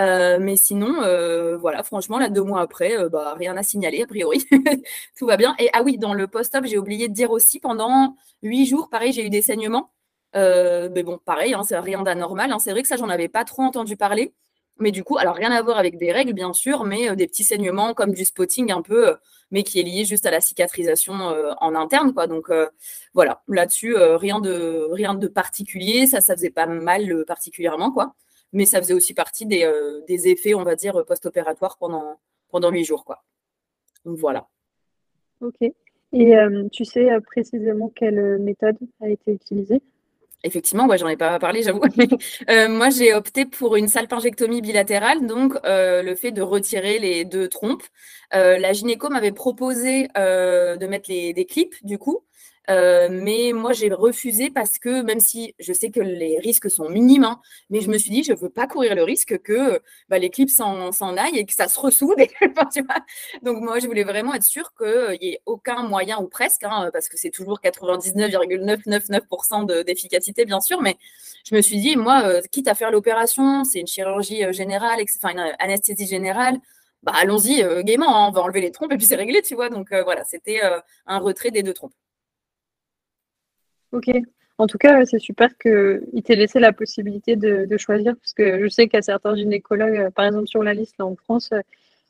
[0.00, 4.02] Euh, mais sinon, euh, voilà, franchement, là, deux mois après, euh, bah, rien à signaler,
[4.02, 4.44] a priori.
[5.18, 5.54] Tout va bien.
[5.58, 9.12] Et ah oui, dans le post-op, j'ai oublié de dire aussi, pendant huit jours, pareil,
[9.12, 9.90] j'ai eu des saignements.
[10.34, 12.52] mais bon, pareil, hein, c'est rien d'anormal.
[12.52, 12.58] Hein.
[12.58, 14.34] C'est vrai que ça, j'en avais pas trop entendu parler.
[14.78, 17.44] Mais du coup, alors rien à voir avec des règles, bien sûr, mais des petits
[17.44, 19.16] saignements comme du spotting un peu,
[19.50, 21.14] mais qui est lié juste à la cicatrisation
[21.60, 22.26] en interne, quoi.
[22.26, 22.50] Donc
[23.14, 26.06] voilà, là-dessus, rien, de, rien de particulier.
[26.06, 28.14] Ça, ça faisait pas mal particulièrement, quoi
[28.52, 32.70] mais ça faisait aussi partie des, euh, des effets, on va dire, post-opératoires pendant, pendant
[32.70, 33.04] huit jours.
[33.04, 33.22] Quoi.
[34.04, 34.48] Donc voilà.
[35.40, 35.62] Ok.
[36.14, 39.80] Et euh, tu sais euh, précisément quelle méthode a été utilisée?
[40.44, 41.80] Effectivement, ouais, j'en ai pas parlé, j'avoue.
[42.68, 47.84] moi, j'ai opté pour une salpingectomie bilatérale, donc le fait de retirer les deux trompes.
[48.32, 52.24] la gynéco m'avait proposé de mettre les, des clips, du coup.
[52.70, 56.88] Euh, mais moi, j'ai refusé parce que même si je sais que les risques sont
[56.88, 57.40] minimes, hein,
[57.70, 60.48] mais je me suis dit, je ne veux pas courir le risque que bah, l'équipe
[60.50, 62.16] s'en aille et que ça se ressoude.
[63.42, 66.90] Donc moi, je voulais vraiment être sûre qu'il n'y ait aucun moyen, ou presque, hein,
[66.92, 70.96] parce que c'est toujours 99,999% d'efficacité, bien sûr, mais
[71.44, 75.00] je me suis dit, moi, euh, quitte à faire l'opération, c'est une chirurgie euh, générale,
[75.16, 76.58] enfin une anesthésie générale,
[77.02, 79.68] bah, allons-y gaiement, hein, on va enlever les trompes et puis c'est réglé, tu vois.
[79.70, 80.60] Donc voilà, c'était
[81.06, 81.92] un retrait des deux trompes.
[83.92, 84.10] Ok.
[84.58, 88.68] En tout cas, c'est super qu'il t'ait laissé la possibilité de, choisir, parce que je
[88.68, 91.50] sais qu'il y a certains gynécologues, euh, par exemple sur la liste là, en France,
[91.52, 91.60] euh,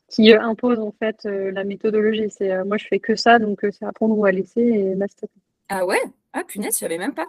[0.09, 2.29] qui euh, imposent en fait la méthodologie.
[2.29, 5.25] C'est moi, je fais que ça, donc c'est à prendre ou à laisser et basta.
[5.69, 6.01] Ah ouais?
[6.33, 7.27] Ah punaise, je savais même pas.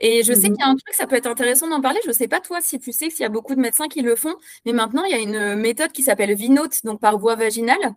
[0.00, 2.00] Et je sais qu'il y a un truc, ça peut être intéressant d'en parler.
[2.04, 4.02] Je ne sais pas toi si tu sais s'il y a beaucoup de médecins qui
[4.02, 4.34] le font,
[4.64, 7.94] mais maintenant il y a une méthode qui s'appelle Vinote, donc par voie vaginale.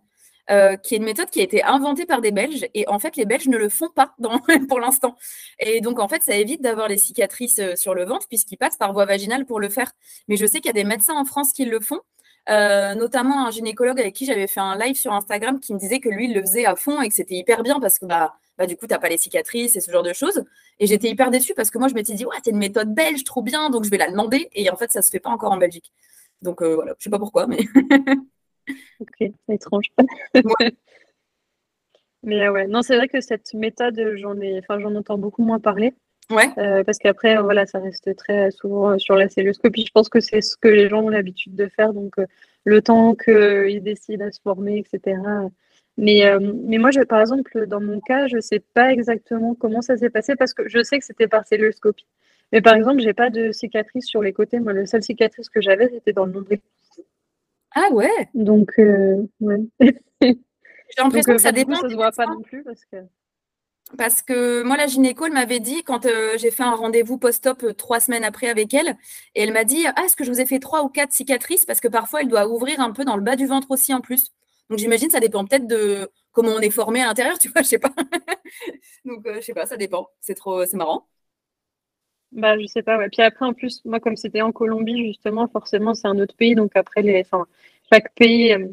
[0.48, 2.66] Euh, qui est une méthode qui a été inventée par des Belges.
[2.74, 4.14] Et en fait, les Belges ne le font pas
[4.68, 5.16] pour l'instant.
[5.58, 8.76] Et donc, en fait, ça évite d'avoir les cicatrices euh, sur le ventre puisqu'ils passent
[8.76, 9.90] par voie vaginale pour le faire.
[10.28, 12.00] Mais je sais qu'il y a des médecins en France qui le font.
[12.48, 15.98] Euh, notamment un gynécologue avec qui j'avais fait un live sur Instagram qui me disait
[15.98, 18.36] que lui, il le faisait à fond et que c'était hyper bien parce que bah,
[18.56, 20.44] bah du coup, tu n'as pas les cicatrices et ce genre de choses.
[20.78, 23.24] Et j'étais hyper déçue parce que moi, je m'étais dit, ouais, c'est une méthode belge,
[23.24, 24.48] trop bien, donc je vais la demander.
[24.52, 25.92] Et en fait, ça ne se fait pas encore en Belgique.
[26.40, 27.58] Donc voilà, je sais pas pourquoi, mais.
[29.00, 29.86] Ok, c'est étrange.
[32.22, 35.44] Mais euh, ouais, non, c'est vrai que cette méthode, j'en ai, enfin, j'en entends beaucoup
[35.44, 35.94] moins parler.
[36.28, 36.48] Ouais.
[36.58, 39.86] Euh, parce qu'après, voilà, ça reste très souvent euh, sur la celluloscopie.
[39.86, 41.92] Je pense que c'est ce que les gens ont l'habitude de faire.
[41.92, 42.16] Donc,
[42.64, 45.20] le temps qu'ils décident à se former, etc.
[45.98, 49.80] Mais, mais moi, je, par exemple, dans mon cas, je ne sais pas exactement comment
[49.80, 52.06] ça s'est passé parce que je sais que c'était par celluloscopie.
[52.52, 54.58] Mais par exemple, j'ai pas de cicatrice sur les côtés.
[54.60, 56.60] Moi, la seule cicatrice que j'avais, c'était dans le nombril.
[57.74, 59.60] Ah ouais Donc, euh, ouais.
[60.96, 61.74] J'ai l'impression que ça dépend.
[61.74, 62.96] ça se voit pas non plus parce que.
[63.96, 67.62] Parce que moi, la gynéco, elle m'avait dit, quand euh, j'ai fait un rendez-vous post-op
[67.62, 68.96] euh, trois semaines après avec elle,
[69.36, 71.64] et elle m'a dit Ah, est-ce que je vous ai fait trois ou quatre cicatrices?
[71.64, 74.00] Parce que parfois, elle doit ouvrir un peu dans le bas du ventre aussi en
[74.00, 74.32] plus.
[74.70, 77.68] Donc, j'imagine ça dépend peut-être de comment on est formé à l'intérieur, tu vois, je
[77.68, 77.92] sais pas.
[79.04, 80.08] Donc, je sais pas, ça dépend.
[80.20, 81.06] C'est trop, c'est marrant.
[82.36, 83.08] Bah, je sais pas, ouais.
[83.08, 86.54] Puis après, en plus, moi, comme c'était en Colombie, justement, forcément, c'est un autre pays.
[86.54, 87.46] Donc après, les, enfin,
[87.90, 88.68] chaque pays euh,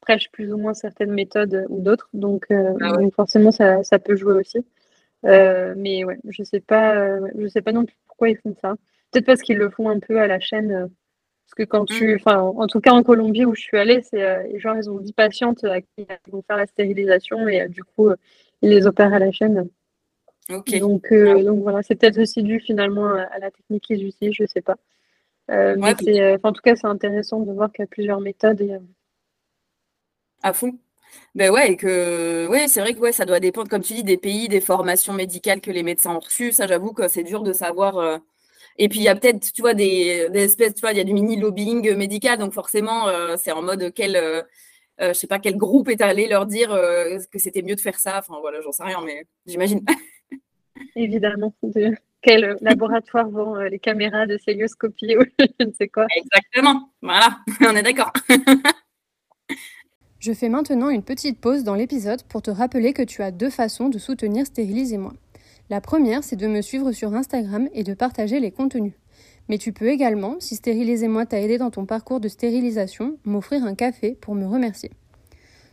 [0.00, 2.08] prêche plus ou moins certaines méthodes euh, ou d'autres.
[2.14, 4.58] Donc, euh, ah forcément, ça, ça, peut jouer aussi.
[5.22, 8.74] mais ouais, je sais pas, je sais pas non plus pourquoi ils font ça.
[9.12, 10.90] Peut-être parce qu'ils le font un peu à la chaîne
[11.46, 12.16] Parce que quand tu, mm.
[12.16, 15.12] enfin, en tout cas en Colombie où je suis allée, c'est genre ils ont 10
[15.12, 18.10] patientes à qui ils vont faire la stérilisation et du coup
[18.62, 19.70] ils les opèrent à la chaîne.
[20.48, 24.62] Donc, donc voilà, c'est peut-être aussi dû finalement à, la technique qu'ils utilisent, je sais
[24.62, 24.76] pas.
[25.48, 28.60] mais en tout cas, c'est intéressant de voir qu'il y a plusieurs méthodes.
[28.60, 28.78] Et,
[30.42, 30.78] à fond.
[31.34, 34.04] Ben ouais, et que ouais, c'est vrai que ouais, ça doit dépendre, comme tu dis,
[34.04, 36.52] des pays, des formations médicales que les médecins ont reçues.
[36.52, 37.98] Ça, j'avoue que c'est dur de savoir.
[37.98, 38.18] Euh.
[38.78, 41.04] Et puis il y a peut-être, tu vois, des, espèces, tu vois, il y a
[41.04, 44.42] du mini lobbying médical, donc forcément, euh, c'est en mode quel, euh,
[45.00, 46.70] je sais pas quel groupe est allé leur dire
[47.30, 48.18] que c'était mieux de faire ça.
[48.18, 49.84] Enfin voilà, j'en sais rien, mais j'imagine.
[50.96, 51.54] Évidemment.
[51.62, 56.06] De quel laboratoire vont les caméras de célioscopie ou je ne sais quoi.
[56.16, 56.90] Exactement.
[57.02, 58.12] Voilà, on est d'accord.
[60.18, 63.48] Je fais maintenant une petite pause dans l'épisode pour te rappeler que tu as deux
[63.48, 65.14] façons de soutenir Stérilisez-moi.
[65.70, 68.92] La première, c'est de me suivre sur Instagram et de partager les contenus.
[69.48, 73.74] Mais tu peux également, si Stérilisez-moi t'a aidé dans ton parcours de stérilisation, m'offrir un
[73.74, 74.90] café pour me remercier.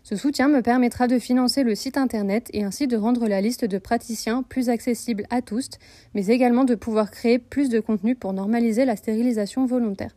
[0.09, 3.65] Ce soutien me permettra de financer le site internet et ainsi de rendre la liste
[3.65, 5.67] de praticiens plus accessible à tous,
[6.13, 10.15] mais également de pouvoir créer plus de contenu pour normaliser la stérilisation volontaire.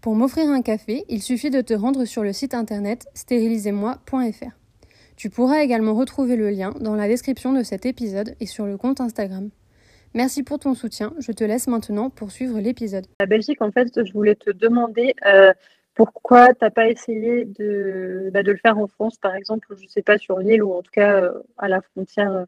[0.00, 4.52] Pour m'offrir un café, il suffit de te rendre sur le site internet stérilisez-moi.fr.
[5.16, 8.76] Tu pourras également retrouver le lien dans la description de cet épisode et sur le
[8.76, 9.50] compte Instagram.
[10.14, 11.12] Merci pour ton soutien.
[11.18, 13.06] Je te laisse maintenant poursuivre l'épisode.
[13.18, 15.52] La Belgique, en fait, je voulais te demander euh,
[15.96, 19.82] pourquoi tu n'as pas essayé de, bah, de, le faire en France, par exemple, je
[19.82, 22.44] ne sais pas, sur l'île ou en tout cas euh, à la frontière euh,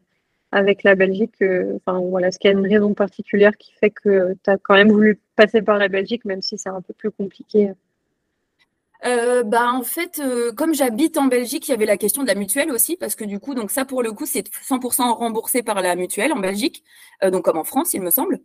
[0.51, 3.89] avec la Belgique euh, Enfin, voilà, est-ce qu'il y a une raison particulière qui fait
[3.89, 6.93] que tu as quand même voulu passer par la Belgique, même si c'est un peu
[6.93, 7.71] plus compliqué
[9.45, 10.21] bah en fait,
[10.57, 13.23] comme j'habite en Belgique, il y avait la question de la mutuelle aussi, parce que
[13.23, 16.83] du coup, donc ça pour le coup, c'est 100% remboursé par la mutuelle en Belgique,
[17.23, 18.39] donc comme en France, il me semble.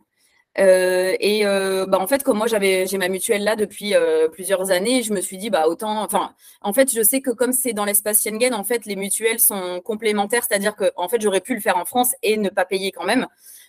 [0.58, 4.28] Euh, et euh, bah, en fait, comme moi j'avais j'ai ma mutuelle là depuis euh,
[4.28, 6.02] plusieurs années, je me suis dit bah autant.
[6.02, 9.40] Enfin, en fait, je sais que comme c'est dans l'espace Schengen, en fait, les mutuelles
[9.40, 12.64] sont complémentaires, c'est-à-dire que en fait, j'aurais pu le faire en France et ne pas
[12.64, 13.26] payer quand même.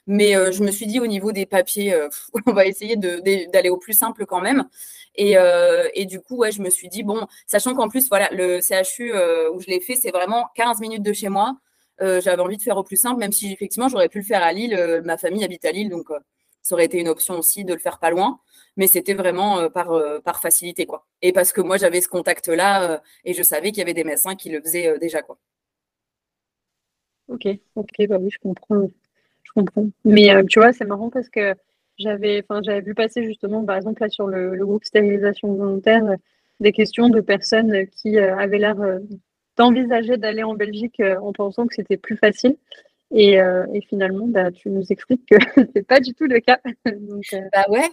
[0.07, 1.95] Mais je me suis dit au niveau des papiers,
[2.45, 4.65] on va essayer d'aller au plus simple quand même.
[5.15, 5.35] Et,
[5.93, 9.13] et, du coup, ouais, je me suis dit bon, sachant qu'en plus, voilà, le CHU
[9.53, 11.55] où je l'ai fait, c'est vraiment 15 minutes de chez moi.
[11.99, 14.53] J'avais envie de faire au plus simple, même si effectivement j'aurais pu le faire à
[14.53, 15.01] Lille.
[15.05, 16.09] ma famille habite à Lille, donc
[16.65, 18.39] ça aurait été une option aussi de le faire pas loin,
[18.75, 20.87] mais c'était vraiment euh, par, euh, par facilité.
[20.87, 21.05] quoi.
[21.21, 24.03] Et parce que moi, j'avais ce contact-là euh, et je savais qu'il y avait des
[24.03, 25.21] médecins qui le faisaient déjà.
[25.21, 25.37] quoi.
[27.27, 28.89] Ok, ok, bah oui, je comprends.
[29.43, 29.85] Je comprends.
[30.05, 31.53] Mais tu vois, c'est marrant parce que
[31.99, 32.43] j'avais
[32.83, 36.15] vu passer justement, par exemple, là sur le groupe stérilisation volontaire,
[36.61, 38.77] des questions de personnes qui avaient l'air
[39.55, 42.57] d'envisager d'aller en Belgique en pensant que c'était plus facile.
[43.13, 45.35] Euh, et, finalement, bah, tu nous expliques que
[45.75, 46.59] c'est pas du tout le cas.
[46.87, 47.89] Euh, bah ouais.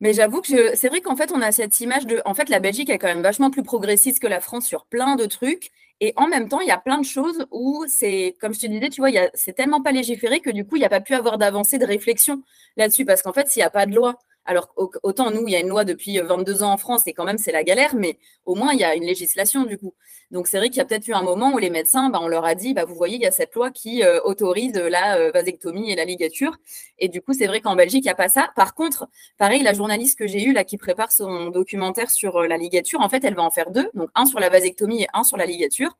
[0.00, 2.22] Mais j'avoue que c'est vrai qu'en fait, on a cette image de.
[2.24, 5.16] En fait, la Belgique est quand même vachement plus progressiste que la France sur plein
[5.16, 5.70] de trucs.
[6.00, 8.66] Et en même temps, il y a plein de choses où c'est, comme je te
[8.66, 11.14] disais, tu vois, c'est tellement pas légiféré que du coup, il n'y a pas pu
[11.14, 12.42] avoir d'avancée de réflexion
[12.78, 13.04] là-dessus.
[13.04, 14.18] Parce qu'en fait, s'il n'y a pas de loi,
[14.50, 17.24] alors autant nous, il y a une loi depuis 22 ans en France et quand
[17.24, 19.94] même c'est la galère, mais au moins il y a une législation du coup.
[20.32, 22.26] Donc c'est vrai qu'il y a peut-être eu un moment où les médecins, bah, on
[22.26, 25.18] leur a dit, bah, vous voyez, il y a cette loi qui euh, autorise la
[25.18, 26.56] euh, vasectomie et la ligature.
[26.98, 28.50] Et du coup, c'est vrai qu'en Belgique, il n'y a pas ça.
[28.56, 29.06] Par contre,
[29.38, 33.00] pareil, la journaliste que j'ai eue là qui prépare son documentaire sur euh, la ligature,
[33.00, 33.88] en fait, elle va en faire deux.
[33.94, 35.96] Donc un sur la vasectomie et un sur la ligature.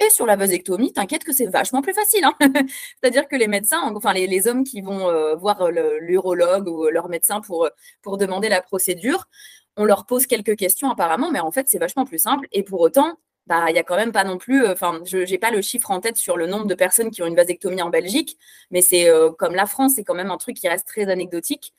[0.00, 2.24] Et sur la vasectomie, t'inquiète que c'est vachement plus facile.
[2.24, 2.34] Hein.
[3.00, 7.68] C'est-à-dire que les médecins, enfin les, hommes qui vont voir l'urologue ou leur médecin pour,
[8.02, 9.28] pour demander la procédure,
[9.76, 12.48] on leur pose quelques questions apparemment, mais en fait c'est vachement plus simple.
[12.52, 15.18] Et pour autant, bah, il n'y a quand même pas non plus, euh, enfin, je
[15.18, 17.82] n'ai pas le chiffre en tête sur le nombre de personnes qui ont une vasectomie
[17.82, 18.38] en Belgique,
[18.70, 21.72] mais c'est euh, comme la France, c'est quand même un truc qui reste très anecdotique.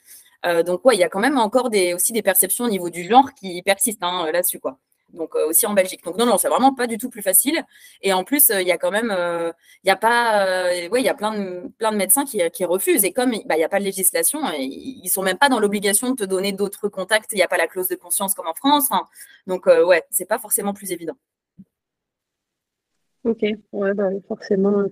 [0.46, 2.90] Euh, donc, ouais, il y a quand même encore des, aussi des perceptions au niveau
[2.90, 4.78] du genre qui persistent hein, là-dessus, quoi.
[5.14, 6.04] Donc, aussi en Belgique.
[6.04, 7.62] Donc, non, non, c'est vraiment pas du tout plus facile.
[8.02, 9.14] Et en plus, il y a quand même,
[9.84, 13.04] il y a pas, ouais, il y a plein de, médecins qui, refusent.
[13.04, 16.10] Et comme bah, il n'y a pas de législation, ils sont même pas dans l'obligation
[16.10, 17.32] de te donner d'autres contacts.
[17.32, 18.90] Il n'y a pas la clause de conscience comme en France.
[19.46, 21.16] donc, ouais, c'est pas forcément plus évident.
[23.24, 24.84] Ok, ouais, bah, forcément.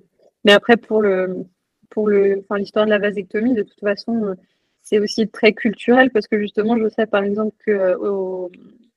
[0.45, 1.45] Mais après, pour le,
[1.91, 4.35] pour le, l'histoire de la vasectomie, de toute façon, euh,
[4.83, 8.49] c'est aussi très culturel parce que justement, je sais par exemple qu'au euh,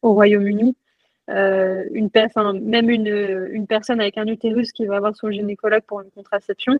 [0.01, 0.75] au Royaume-Uni,
[1.29, 2.09] euh, une
[2.61, 6.73] même une, une, personne avec un utérus qui va avoir son gynécologue pour une contraception,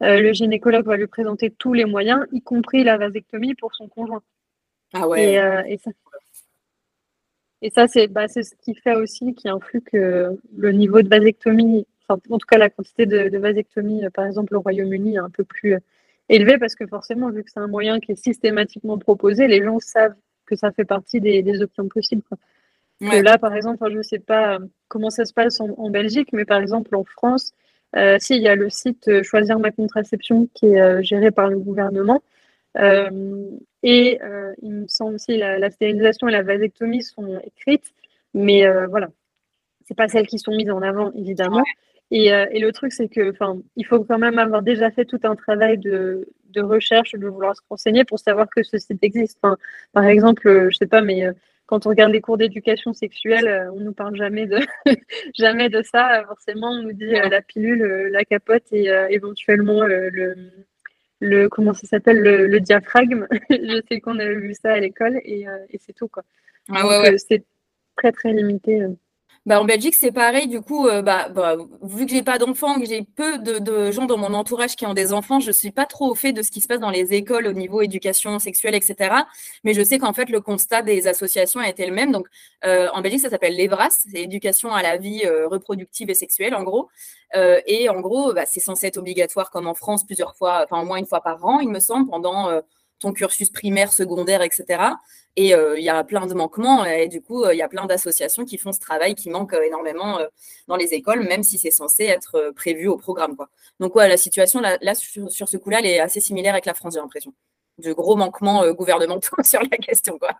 [0.00, 4.22] le gynécologue va lui présenter tous les moyens, y compris la vasectomie pour son conjoint.
[4.94, 5.34] Ah ouais.
[5.68, 5.90] Et, ça,
[7.60, 11.86] et ça c'est bah, ce qui fait aussi, qui influe que le niveau de vasectomie
[12.10, 15.44] en tout cas la quantité de, vasectomie, euh, par exemple, au Royaume-Uni est un peu
[15.44, 15.78] plus euh,
[16.28, 19.78] élevée parce que forcément, vu que c'est un moyen qui est systématiquement proposé, les gens
[19.80, 20.14] savent
[20.46, 22.22] que ça fait partie des, options possibles.
[23.00, 24.58] Là, par exemple, je ne sais pas
[24.88, 27.52] comment ça se passe en, Belgique, mais par exemple en France,
[27.96, 31.58] euh, si, il y a le site Choisir ma contraception qui est géré par le
[31.58, 32.22] gouvernement.
[33.82, 34.18] et
[34.62, 37.92] il me semble aussi la, la stérilisation et la vasectomie sont écrites,
[38.34, 39.08] mais voilà,
[39.90, 41.64] c'est pas celles qui sont mises en avant, évidemment.
[42.12, 45.04] Et, euh, et, le truc, c'est que, enfin, il faut quand même avoir déjà fait
[45.04, 49.02] tout un travail de, de, recherche, de vouloir se renseigner pour savoir que ce site
[49.02, 49.38] existe.
[49.42, 49.56] Enfin,
[49.92, 51.32] par exemple, euh, je sais pas, mais euh,
[51.70, 54.58] quand on regarde les cours d'éducation sexuelle, on nous parle jamais de
[55.38, 56.24] jamais de ça.
[56.26, 60.10] Forcément, on nous dit la pilule, la capote et éventuellement le,
[61.20, 63.26] le, comment ça s'appelle le, diaphragme.
[63.50, 66.24] je sais qu'on a vu ça à l'école et, et c'est tout quoi.
[66.68, 67.44] Ah, ouais, c'est
[67.96, 68.84] très très limité.
[69.46, 70.48] Bah, en Belgique, c'est pareil.
[70.48, 74.04] Du coup, euh, bah, bah, vu que j'ai pas d'enfants, que j'ai peu de, gens
[74.04, 76.50] dans mon entourage qui ont des enfants, je suis pas trop au fait de ce
[76.50, 79.24] qui se passe dans les écoles au niveau éducation sexuelle, etc.
[79.64, 82.12] Mais je sais qu'en fait, le constat des associations a été le même.
[82.12, 82.26] Donc,
[82.66, 86.54] euh, en Belgique, ça s'appelle l'EVRAS, c'est éducation à la vie euh, reproductive et sexuelle,
[86.54, 86.90] en gros.
[87.34, 90.84] et en gros, bah, c'est censé être obligatoire comme en France plusieurs fois, enfin au
[90.84, 92.50] moins une fois par an, il me semble, pendant
[92.98, 94.94] ton cursus primaire, secondaire, etc.
[95.36, 97.68] Et euh, il y a plein de manquements et du coup, euh, il y a
[97.68, 100.18] plein d'associations qui font ce travail qui manque euh, énormément
[100.66, 103.36] dans les écoles, même si c'est censé être prévu au programme.
[103.36, 103.48] Quoi.
[103.78, 106.94] Donc, ouais, la situation là, sur, ce coup-là, elle est assez similaire avec la France,
[106.94, 107.32] j'ai l'impression.
[107.78, 110.18] De gros manquements gouvernementaux sur la question.
[110.18, 110.32] Quoi.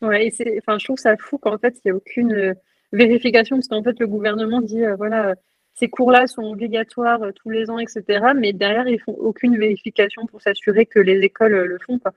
[0.00, 2.54] Ouais, enfin, je trouve ça fou qu'en fait, il n'y a aucune
[2.92, 5.34] vérification, parce qu'en fait, le gouvernement dit, voilà,
[5.74, 8.28] ces cours-là sont obligatoires tous les ans, etc.
[8.36, 11.98] Mais derrière, ils font aucune vérification pour s'assurer que les écoles le font.
[11.98, 12.12] Quoi.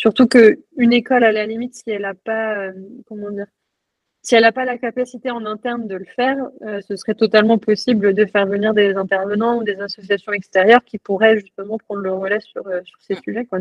[0.00, 2.72] Surtout qu'une école, à la limite, si elle n'a pas, euh,
[3.06, 3.44] comment dire,
[4.22, 7.58] si elle n'a pas la capacité en interne de le faire, euh, ce serait totalement
[7.58, 12.14] possible de faire venir des intervenants ou des associations extérieures qui pourraient justement prendre le
[12.14, 13.44] relais sur, euh, sur ces sujets.
[13.44, 13.58] Quoi.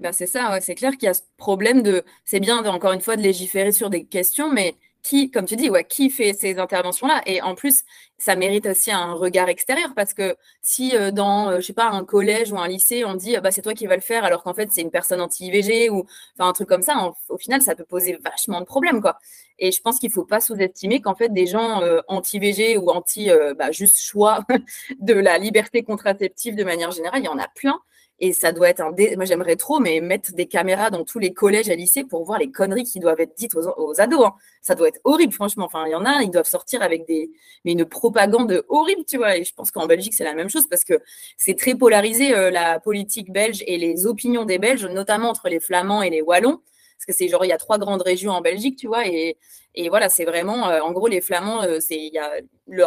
[0.00, 2.02] Ben c'est ça, c'est clair qu'il y a ce problème de.
[2.26, 5.70] C'est bien, encore une fois, de légiférer sur des questions, mais qui, comme tu dis,
[5.70, 7.22] ouais, qui fait ces interventions-là?
[7.26, 7.82] Et en plus,
[8.18, 11.88] ça mérite aussi un regard extérieur parce que si euh, dans, euh, je sais pas,
[11.90, 14.42] un collège ou un lycée, on dit, bah, c'est toi qui vas le faire alors
[14.42, 16.04] qu'en fait, c'est une personne anti-IVG ou
[16.38, 19.18] un truc comme ça, au final, ça peut poser vachement de problèmes, quoi.
[19.58, 23.30] Et je pense qu'il faut pas sous-estimer qu'en fait, des gens euh, anti-IVG ou anti,
[23.56, 24.44] bah, juste choix
[25.00, 27.80] de la liberté contraceptive de manière générale, il y en a plein.
[28.20, 28.90] Et ça doit être un.
[29.16, 32.38] Moi, j'aimerais trop, mais mettre des caméras dans tous les collèges et lycées pour voir
[32.38, 34.26] les conneries qui doivent être dites aux, ados.
[34.26, 34.34] Hein.
[34.60, 35.66] Ça doit être horrible, franchement.
[35.66, 37.30] Enfin, il y en a, ils doivent sortir avec des.
[37.64, 39.36] Mais une propagande horrible, tu vois.
[39.36, 40.94] Et je pense qu'en Belgique, c'est la même chose parce que
[41.36, 45.60] c'est très polarisé, euh, la politique belge et les opinions des Belges, notamment entre les
[45.60, 46.60] Flamands et les Wallons
[46.98, 49.36] parce que c'est genre, il y a trois grandes régions en Belgique, tu vois, et,
[49.76, 52.32] et voilà, c'est vraiment, euh, en gros, les Flamands, euh, c'est il y a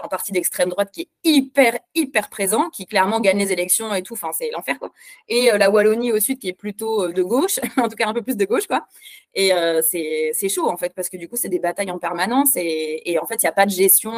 [0.03, 4.03] un parti d'extrême droite qui est hyper, hyper présent, qui clairement gagne les élections et
[4.03, 4.91] tout, enfin, c'est l'enfer, quoi.
[5.29, 8.13] Et euh, la Wallonie au sud qui est plutôt de gauche, en tout cas un
[8.13, 8.85] peu plus de gauche, quoi.
[9.33, 9.51] Et
[9.83, 13.17] c'est chaud, en fait, parce que du coup, c'est des batailles en permanence, et, et
[13.17, 14.11] en fait, il n'y a pas de gestion.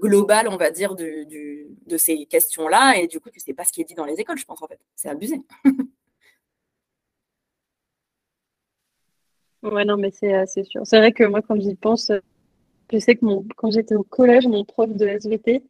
[0.00, 2.98] globale, on va dire, de ces questions-là.
[2.98, 4.62] Et du coup, tu sais pas ce qui est dit dans les écoles, je pense,
[4.62, 4.78] en fait.
[4.94, 5.40] C'est abusé.
[9.72, 10.82] Ouais, non, mais c'est euh, sûr.
[10.84, 12.20] C'est vrai que moi, quand j'y pense, euh,
[12.92, 15.62] je sais que mon, quand j'étais au collège, mon prof de SVT,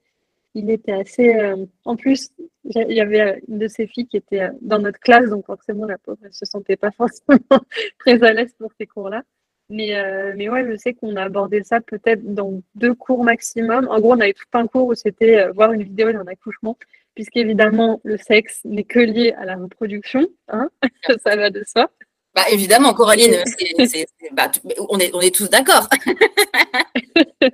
[0.54, 1.34] il était assez.
[1.34, 2.30] Euh, en plus,
[2.64, 5.98] il y avait une de ces filles qui était dans notre classe, donc forcément, la
[5.98, 7.38] pauvre, elle se sentait pas forcément
[7.98, 9.22] très à l'aise pour ces cours-là.
[9.68, 9.94] Mais,
[10.36, 13.88] mais ouais, je sais qu'on a abordé ça peut-être dans deux cours maximum.
[13.90, 16.78] En gros, on avait tout un cours où c'était voir une vidéo d'un accouchement,
[17.16, 20.70] puisqu'évidemment, le sexe n'est que lié à la reproduction, hein
[21.24, 21.90] ça va de soi.
[22.36, 23.34] Bah, évidemment, Coraline,
[24.32, 24.50] bah,
[24.90, 25.88] on, est, on est tous d'accord.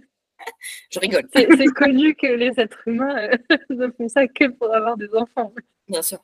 [0.90, 1.22] Je rigole.
[1.32, 3.36] C'est connu que les êtres humains euh,
[3.70, 5.54] ne font ça que pour avoir des enfants.
[5.86, 6.18] Bien sûr.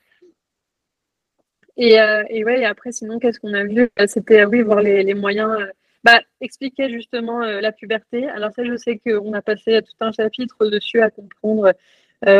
[1.76, 3.88] Et, euh, et ouais, et après, sinon, qu'est-ce qu'on a vu?
[4.08, 5.56] C'était, oui, voir les, les moyens.
[5.60, 5.70] Euh,
[6.02, 8.28] bah, expliquer justement la puberté.
[8.28, 11.72] Alors ça, je sais qu'on a passé tout un chapitre dessus à comprendre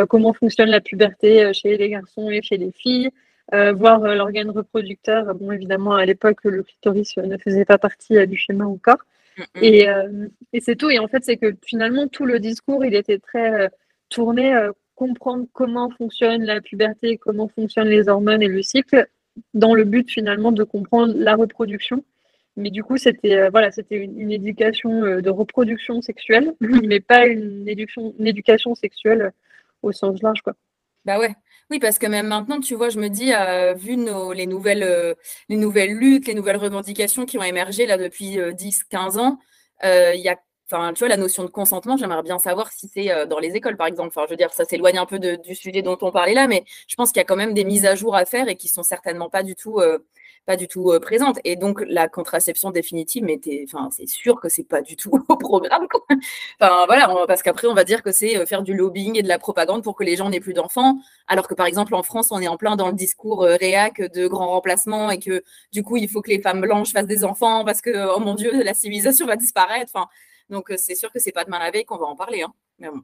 [0.08, 3.10] comment fonctionne la puberté chez les garçons et chez les filles,
[3.54, 5.34] euh, voir euh, l'organe reproducteur.
[5.34, 8.98] Bon, évidemment, à l'époque, le clitoris euh, ne faisait pas partie du schéma encore.
[9.62, 9.86] Et,
[10.52, 10.90] et c'est tout.
[10.90, 13.70] Et en fait, c'est que finalement, tout le discours, il était très
[14.08, 14.52] tourné
[14.96, 19.06] comprendre comment fonctionne la puberté, comment fonctionnent les hormones et le cycle,
[19.54, 22.02] dans le but finalement de comprendre la reproduction.
[22.56, 28.12] Mais du coup, c'était voilà, c'était une, éducation de reproduction sexuelle, mais pas une éducation,
[28.18, 29.30] une éducation sexuelle
[29.82, 30.56] au sens large, quoi.
[31.08, 31.18] Bah.
[31.70, 34.82] Oui, parce que même maintenant, tu vois, je me dis, euh, vu nos, les, nouvelles,
[34.82, 35.14] euh,
[35.48, 39.38] les nouvelles luttes, les nouvelles revendications qui ont émergé là depuis 10-15 euh, ans,
[39.82, 40.36] il y a
[40.70, 43.78] Enfin, tu vois, la notion de consentement, j'aimerais bien savoir si c'est dans les écoles,
[43.78, 44.08] par exemple.
[44.08, 46.64] Enfin, je veux dire, ça s'éloigne un peu du sujet dont on parlait là, mais
[46.86, 48.68] je pense qu'il y a quand même des mises à jour à faire et qui
[48.68, 49.80] sont certainement pas du tout
[50.48, 51.38] pas du tout euh, présente.
[51.44, 53.38] Et donc, la contraception définitive, mais
[53.90, 55.86] c'est sûr que c'est pas du tout au programme.
[56.58, 59.28] Enfin, voilà, parce qu'après, on va dire que c'est euh, faire du lobbying et de
[59.28, 61.00] la propagande pour que les gens n'aient plus d'enfants.
[61.26, 64.00] Alors que, par exemple, en France, on est en plein dans le discours euh, réac
[64.00, 67.24] de grand remplacement et que, du coup, il faut que les femmes blanches fassent des
[67.24, 69.92] enfants parce que, oh mon Dieu, la civilisation va disparaître.
[69.94, 70.08] Enfin,
[70.48, 72.40] donc, c'est sûr que c'est pas demain la veille qu'on va en parler.
[72.40, 72.54] Hein.
[72.78, 73.02] Mais bon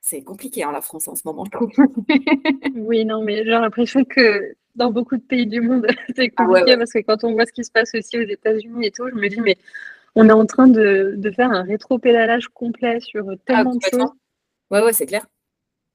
[0.00, 1.44] c'est compliqué hein, la France en ce moment,
[2.76, 5.86] oui, non, mais j'ai l'impression que dans beaucoup de pays du monde,
[6.16, 8.86] c'est ah compliqué parce que quand on voit ce qui se passe aussi aux États-Unis
[8.86, 9.56] et tout, je me dis, mais
[10.14, 14.10] on est en train de, de faire un rétro-pédalage complet sur tellement de choses.
[14.70, 15.26] Ouais, ouais, c'est clair.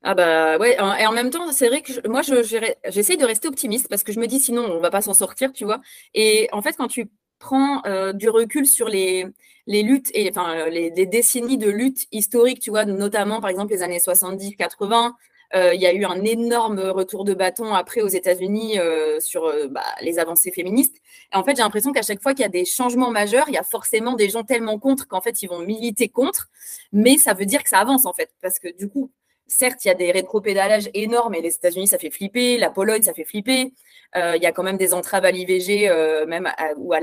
[0.04, 3.88] Ah bah ouais, et en même temps, c'est vrai que moi, j'essaye de rester optimiste
[3.88, 5.80] parce que je me dis sinon, on va pas s'en sortir, tu vois.
[6.16, 9.28] Et en fait, quand tu prends euh, du recul sur les,
[9.68, 13.74] les luttes et enfin les, les, décennies de luttes historiques, tu vois, notamment par exemple
[13.74, 15.10] les années 70-80, euh,
[15.54, 19.68] il y a eu un énorme retour de bâton après aux États-Unis euh, sur euh,
[19.68, 20.96] bah, les avancées féministes.
[21.34, 23.54] Et en fait, j'ai l'impression qu'à chaque fois qu'il y a des changements majeurs, il
[23.54, 26.50] y a forcément des gens tellement contre qu'en fait, ils vont militer contre.
[26.92, 28.30] Mais ça veut dire que ça avance, en fait.
[28.42, 29.12] Parce que du coup,
[29.52, 33.04] certes, il y a des rétropédalages énormes et les États-Unis, ça fait flipper, la Pologne,
[33.04, 33.74] ça fait flipper.
[34.16, 36.94] Euh, il y a quand même des entraves à l'IVG, euh, même ou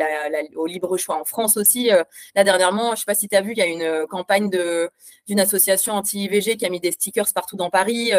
[0.56, 1.90] au libre choix en France aussi.
[1.90, 2.02] Euh,
[2.34, 4.50] là, dernièrement, je ne sais pas si tu as vu, il y a une campagne
[4.50, 8.12] d'une association anti-IVG qui a mis des stickers partout dans Paris.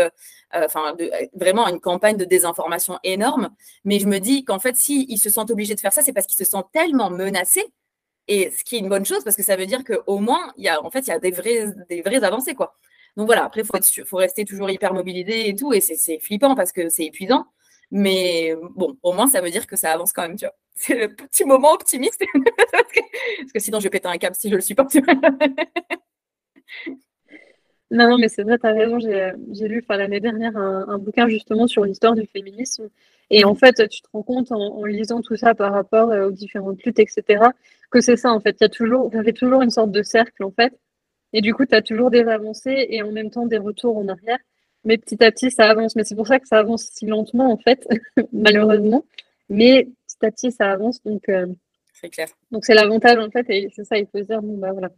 [0.52, 0.96] Enfin,
[1.34, 3.50] vraiment une campagne de désinformation énorme.
[3.86, 6.26] Mais je me dis qu'en fait, s'ils se sentent obligés de faire ça, c'est parce
[6.26, 7.66] qu'ils se sentent tellement menacés.
[8.28, 10.64] Et ce qui est une bonne chose, parce que ça veut dire qu'au moins, il
[10.64, 12.56] y a, en fait, il y a des vraies, des avancées.
[13.18, 15.74] Donc voilà, après, il faut, rester toujours hyper mobilisé et tout.
[15.74, 17.46] Et c'est flippant parce que c'est épuisant.
[17.92, 20.56] Mais bon, au moins, ça veut dire que ça avance quand même, tu vois.
[20.76, 22.24] C'est le petit moment optimiste.
[22.34, 24.96] Parce que sinon, je vais péter un câble si je le supporte.
[27.92, 28.98] non, non, mais c'est vrai, tu as raison.
[29.00, 32.90] J'ai lu l'année dernière un, bouquin justement sur l'histoire du féminisme.
[33.30, 36.32] Et en fait, tu te rends compte en, lisant tout ça par rapport euh, aux
[36.32, 37.44] différentes luttes, etc.,
[37.92, 38.56] que c'est ça, en fait.
[38.60, 40.74] Il y a toujours, y toujours une sorte de cercle, en fait.
[41.34, 44.08] Et du coup, tu as toujours des avancées et en même temps des retours en
[44.08, 44.40] arrière.
[44.86, 45.96] Mais petit à petit, ça avance.
[45.96, 47.88] Mais c'est pour ça que ça avance si lentement, en fait,
[48.34, 49.06] malheureusement.
[49.50, 51.04] Mais petit à petit, ça avance.
[51.04, 51.48] Donc, euh,
[51.94, 52.30] c'est clair.
[52.52, 53.46] Donc, c'est l'avantage, en fait.
[53.50, 54.90] Et c'est ça, il faut se dire, bon, bah voilà,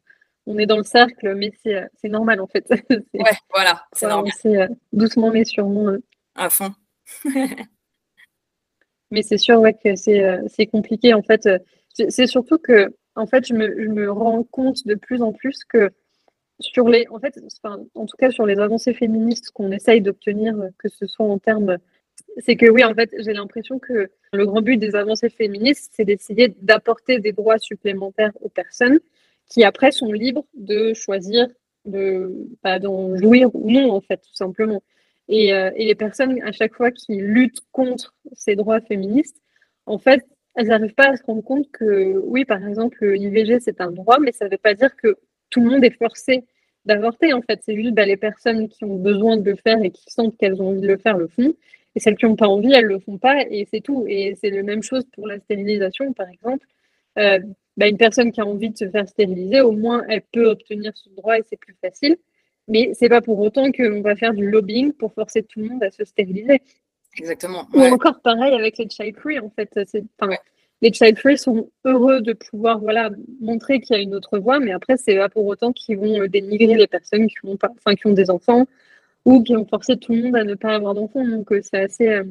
[0.45, 2.65] on est dans le cercle, mais c'est, euh, normal, en fait.
[3.13, 4.31] ouais, voilà, c'est normal.
[4.45, 5.95] Euh, doucement, mais sûrement.
[6.35, 6.71] À fond.
[9.11, 11.49] mais c'est sûr, ouais, que c'est, compliqué, en fait.
[11.93, 15.65] C'est surtout que, en fait, je me, je me rends compte de plus en plus
[15.65, 15.91] que
[16.61, 17.39] sur les, en fait,
[17.95, 21.77] en tout cas sur les avancées féministes qu'on essaye d'obtenir, que ce soit en termes,
[22.37, 26.05] c'est que oui, en fait, j'ai l'impression que le grand but des avancées féministes, c'est
[26.05, 28.99] d'essayer d'apporter des droits supplémentaires aux personnes
[29.49, 31.47] qui après sont libres de choisir
[31.85, 34.83] de pas d'en jouir ou non, en fait, tout simplement.
[35.27, 39.41] Et, euh, et, les personnes, à chaque fois qui luttent contre ces droits féministes,
[39.85, 43.81] en fait, elles n'arrivent pas à se rendre compte que, oui, par exemple, l'IVG, c'est
[43.81, 45.17] un droit, mais ça ne veut pas dire que
[45.51, 46.43] tout le monde est forcé
[46.85, 47.33] d'avorter.
[47.33, 50.09] En fait, c'est juste bah, les personnes qui ont besoin de le faire et qui
[50.11, 51.53] sentent qu'elles ont envie de le faire le font.
[51.93, 53.43] Et celles qui n'ont pas envie, elles le font pas.
[53.49, 54.05] Et c'est tout.
[54.07, 56.65] Et c'est la même chose pour la stérilisation, par exemple.
[57.19, 57.39] Euh,
[57.77, 60.93] bah, une personne qui a envie de se faire stériliser, au moins, elle peut obtenir
[60.95, 62.17] son droit et c'est plus facile.
[62.67, 65.83] Mais c'est pas pour autant qu'on va faire du lobbying pour forcer tout le monde
[65.83, 66.61] à se stériliser.
[67.17, 67.67] Exactement.
[67.73, 69.69] Ou encore pareil avec les child free, en fait.
[69.85, 70.03] C'est,
[70.81, 74.59] les child free sont heureux de pouvoir voilà, montrer qu'il y a une autre voie,
[74.59, 77.69] mais après, c'est pas pour autant qu'ils vont euh, dénigrer les personnes qui ont, pas,
[77.95, 78.65] qui ont des enfants
[79.25, 81.25] ou qui ont forcé tout le monde à ne pas avoir d'enfants.
[81.27, 82.21] Donc, euh, c'est assez,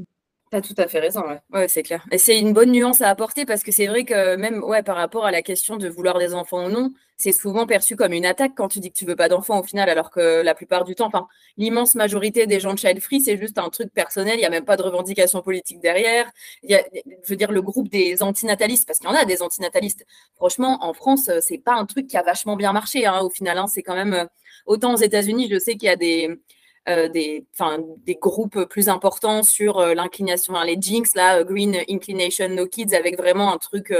[0.53, 1.69] euh, tu as tout à fait raison, ouais.
[1.69, 2.05] c'est clair.
[2.11, 4.97] Et c'est une bonne nuance à apporter parce que c'est vrai que même ouais, par
[4.97, 8.25] rapport à la question de vouloir des enfants ou non, c'est souvent perçu comme une
[8.25, 10.85] attaque quand tu dis que tu veux pas d'enfants au final, alors que la plupart
[10.85, 11.11] du temps,
[11.57, 14.51] l'immense majorité des gens de child free, c'est juste un truc personnel, il n'y a
[14.51, 16.31] même pas de revendication politique derrière.
[16.63, 19.43] Y a, je veux dire, le groupe des antinatalistes, parce qu'il y en a des
[19.43, 20.07] antinatalistes.
[20.37, 23.59] Franchement, en France, c'est pas un truc qui a vachement bien marché hein, au final.
[23.59, 23.67] Hein.
[23.67, 24.27] c'est quand même,
[24.67, 26.37] autant aux États-Unis, je sais qu'il y a des euh,
[27.09, 27.47] des,
[28.07, 32.95] des groupes plus importants sur euh, l'inclination, les Jinx, là, euh, Green Inclination No Kids,
[32.95, 33.93] avec vraiment un truc,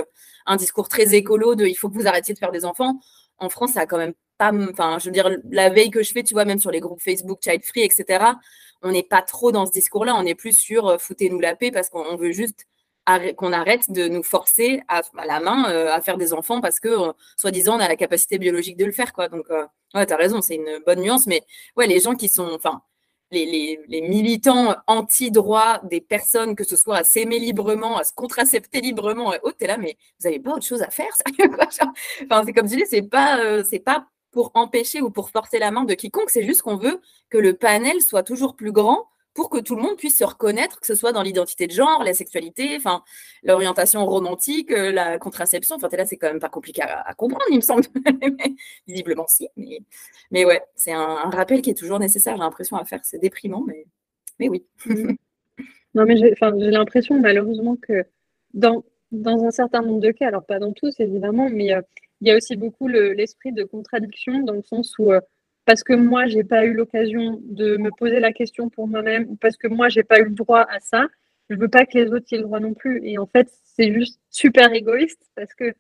[0.47, 3.01] un discours très écolo de il faut que vous arrêtiez de faire des enfants.
[3.39, 6.13] En France, ça a quand même pas, enfin, je veux dire, la veille que je
[6.13, 8.25] fais, tu vois, même sur les groupes Facebook Child Free, etc.,
[8.83, 11.91] on n'est pas trop dans ce discours-là, on est plus sur foutez-nous la paix parce
[11.91, 12.67] qu'on veut juste
[13.37, 16.89] qu'on arrête de nous forcer à, la main à faire des enfants parce que,
[17.37, 19.13] soi-disant, on a la capacité biologique de le faire.
[19.13, 19.29] Quoi.
[19.29, 19.47] Donc,
[19.95, 21.43] Ouais, tu as raison, c'est une bonne nuance, mais
[21.77, 22.49] ouais, les gens qui sont.
[22.53, 22.83] Enfin,
[23.33, 29.33] les, militants anti-droit des personnes, que ce soit à s'aimer librement, à se contracepter librement
[29.33, 31.13] et t'es là, mais vous n'avez pas autre chose à faire,
[32.25, 35.71] Enfin, c'est comme je dis, c'est pas, euh, pas pour empêcher ou pour forcer la
[35.71, 37.01] main de quiconque, c'est juste qu'on veut
[37.31, 39.09] que le panel soit toujours plus grand
[39.41, 42.05] pour que tout le monde puisse se reconnaître, que ce soit dans l'identité de genre,
[42.05, 43.03] la sexualité, enfin,
[43.43, 45.77] l'orientation romantique, euh, la contraception.
[45.77, 47.85] Enfin, là, c'est quand même pas compliqué à, comprendre, il me semble.
[48.87, 49.49] Visiblement, si.
[49.57, 49.81] Mais,
[50.31, 53.01] mais ouais, c'est un, rappel qui est toujours nécessaire, j'ai l'impression, à faire.
[53.03, 53.87] C'est déprimant, mais,
[54.39, 54.67] mais oui.
[55.95, 56.35] non, mais j'ai
[56.71, 58.05] l'impression, malheureusement, que
[58.53, 61.81] dans, dans un certain nombre de cas, alors pas dans tous, évidemment, mais euh,
[62.21, 65.13] il y a aussi beaucoup l'esprit de contradiction dans le sens où.
[65.13, 65.21] Euh,
[65.71, 69.37] parce que moi, j'ai pas eu l'occasion de me poser la question pour moi-même, ou
[69.37, 71.07] parce que moi, j'ai pas eu le droit à ça,
[71.49, 73.01] je veux pas que les autres aient le droit non plus.
[73.05, 75.73] Et en fait, c'est juste super égoïste parce que,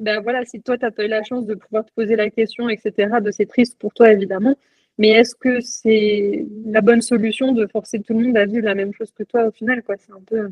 [0.00, 2.30] ben voilà, si toi, tu n'as pas eu la chance de pouvoir te poser la
[2.30, 4.56] question, etc., de c'est triste pour toi, évidemment.
[4.98, 8.74] Mais est-ce que c'est la bonne solution de forcer tout le monde à vivre la
[8.74, 9.94] même chose que toi au final, quoi?
[10.04, 10.50] C'est un peu.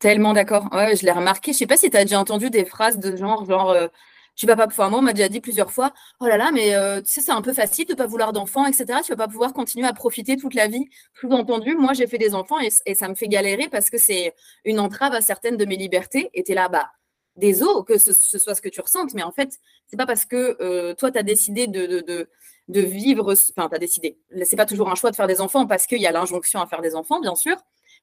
[0.00, 0.68] Tellement d'accord.
[0.72, 1.54] Ouais, je l'ai remarqué.
[1.54, 3.88] Je sais pas si tu as déjà entendu des phrases de genre, genre, euh,
[4.36, 4.90] tu vas pas pouvoir.
[4.90, 7.32] Moi, on m'a déjà dit plusieurs fois, oh là là, mais euh, tu sais, c'est
[7.32, 9.00] un peu facile de pas vouloir d'enfants, etc.
[9.04, 10.88] Tu vas pas pouvoir continuer à profiter toute la vie.
[11.20, 14.80] Sous-entendu, moi, j'ai fait des enfants et, ça me fait galérer parce que c'est une
[14.80, 16.30] entrave à certaines de mes libertés.
[16.34, 16.90] Et tu es là, bah,
[17.36, 20.56] désolé que ce, soit ce que tu ressentes, mais en fait, c'est pas parce que
[20.60, 22.28] euh, toi, tu as décidé de,
[22.68, 24.18] vivre, enfin, tu as décidé.
[24.44, 26.66] C'est pas toujours un choix de faire des enfants parce qu'il y a l'injonction à
[26.66, 27.56] faire des enfants, bien sûr.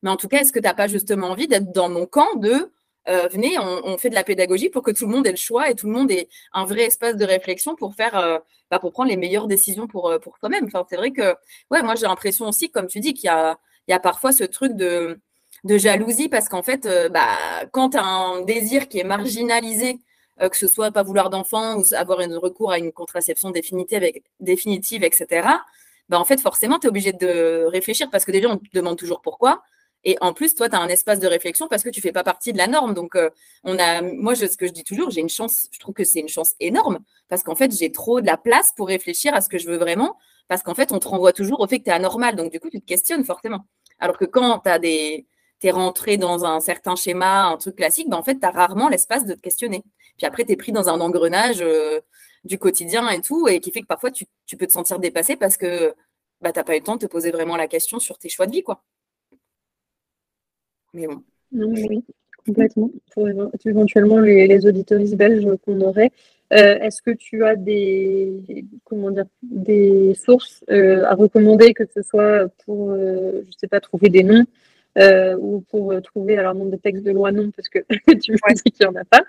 [0.03, 2.35] Mais en tout cas, est-ce que tu n'as pas justement envie d'être dans mon camp
[2.35, 2.71] de
[3.07, 5.69] euh, venez, on, fait de la pédagogie pour que tout le monde ait le choix
[5.69, 8.37] et tout le monde ait un vrai espace de réflexion pour faire, euh,
[8.69, 10.65] bah, pour prendre les meilleures décisions pour, euh, pour toi-même.
[10.65, 11.35] Enfin, c'est vrai que,
[11.71, 14.31] ouais, moi j'ai l'impression aussi, comme tu dis, qu'il y a, il y a parfois
[14.31, 15.19] ce truc de,
[15.63, 17.37] de jalousie parce qu'en fait, bah,
[17.71, 19.99] quand tu as un désir qui est marginalisé,
[20.39, 24.03] que ce soit pas vouloir d'enfant ou avoir un recours à une contraception définitive,
[24.39, 25.47] définitive etc.,
[26.09, 28.97] bah, en fait, forcément, tu es obligé de réfléchir parce que déjà, on te demande
[28.97, 29.63] toujours pourquoi.
[30.03, 32.23] Et en plus, toi, tu as un espace de réflexion parce que tu fais pas
[32.23, 32.93] partie de la norme.
[32.93, 33.29] Donc, euh,
[33.63, 36.19] on a, moi, ce que je dis toujours, j'ai une chance, je trouve que c'est
[36.19, 39.49] une chance énorme parce qu'en fait, j'ai trop de la place pour réfléchir à ce
[39.49, 41.89] que je veux vraiment parce qu'en fait, on te renvoie toujours au fait que tu
[41.89, 42.35] es anormal.
[42.35, 43.65] Donc, du coup, tu te questionnes forcément.
[43.99, 45.27] Alors que quand tu des.
[45.63, 48.89] es rentré dans un certain schéma, un truc classique, ben, en fait, tu as rarement
[48.89, 49.83] l'espace de te questionner.
[50.17, 51.99] Puis après, tu es pris dans un engrenage euh,
[52.45, 54.25] du quotidien et tout, et qui fait que parfois, tu,
[54.57, 55.93] peux te sentir dépassé parce que
[56.41, 58.29] bah, tu n'as pas eu le temps de te poser vraiment la question sur tes
[58.29, 58.63] choix de vie.
[58.63, 58.83] quoi.
[60.93, 61.21] Mais bon.
[61.51, 62.03] oui,
[62.45, 62.91] complètement.
[63.13, 63.27] Pour
[63.65, 66.11] éventuellement les, les auditoristes belges qu'on aurait.
[66.51, 72.01] Euh, est-ce que tu as des, comment dire, des sources euh, à recommander, que ce
[72.01, 74.45] soit pour, euh, je sais pas, trouver des noms
[75.39, 77.79] ou pour trouver, alors non, des textes de loi, non, parce que
[78.19, 79.23] tu me qu'il n'y en a pas.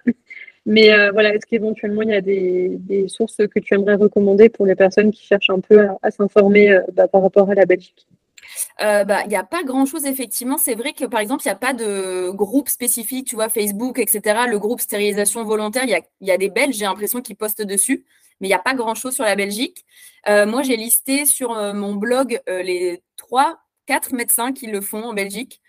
[0.66, 4.66] Mais voilà, est-ce qu'éventuellement il y a des, des, sources que tu aimerais recommander pour
[4.66, 8.08] les personnes qui cherchent un peu à, s'informer bah, par rapport à la Belgique?
[8.82, 10.58] Euh, bah, il n'y a pas grand-chose, effectivement.
[10.58, 13.98] C'est vrai que, par exemple, il n'y a pas de groupe spécifique, tu vois, Facebook,
[13.98, 14.46] etc.
[14.48, 18.04] Le groupe stérilisation volontaire, il y a, des Belges, j'ai l'impression, qui postent dessus,
[18.40, 19.84] mais il n'y a pas grand-chose sur la Belgique.
[20.28, 25.04] Euh, moi, j'ai listé sur euh, mon blog les trois, quatre médecins qui le font
[25.04, 25.60] en Belgique.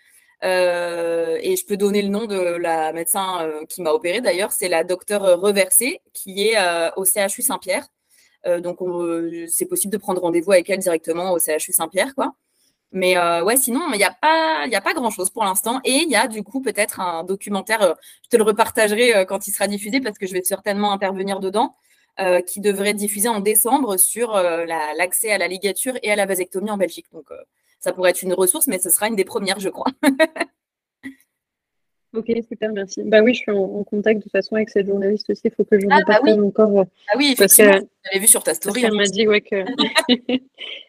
[0.42, 4.84] et je peux donner le nom de la médecin qui m'a opéré d'ailleurs, c'est la
[4.84, 6.56] docteure Reversé qui est
[6.96, 7.86] au CHU Saint-Pierre.
[8.60, 8.78] donc
[9.48, 12.34] c'est possible de prendre rendez-vous avec elle directement au CHU Saint-Pierre, quoi.
[12.92, 15.80] Mais euh, ouais, sinon, il n'y a pas, a pas grand-chose pour l'instant.
[15.84, 19.24] Et il y a du coup peut-être un documentaire, euh, je te le repartagerai euh,
[19.24, 21.74] quand il sera diffusé parce que je vais certainement intervenir dedans,
[22.46, 26.70] qui devrait être diffusé en décembre sur l'accès à la ligature et à la vasectomie
[26.70, 27.06] en Belgique.
[27.12, 27.24] Donc
[27.80, 29.86] ça pourrait être une ressource, mais ce sera une des premières, je crois.
[32.14, 33.02] Ok, super, merci.
[33.04, 35.42] Bah oui, je suis en, contact de toute façon avec cette journaliste aussi.
[35.44, 36.32] Il faut que je ah, bah oui.
[36.32, 36.84] encore.
[37.08, 37.78] Ah oui, effectivement.
[38.04, 38.84] J'avais vu sur ta story.
[38.84, 39.56] Elle m'a dit ouais, que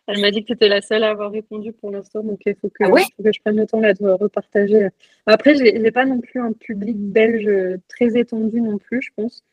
[0.07, 2.55] elle m'a dit que tu étais la seule à avoir répondu pour l'instant, donc il
[2.55, 4.89] faut que, ah que, je prenne le temps là de repartager.
[5.25, 7.49] Après, je n'ai pas non plus un public belge
[7.87, 9.43] très étendu non plus, je pense.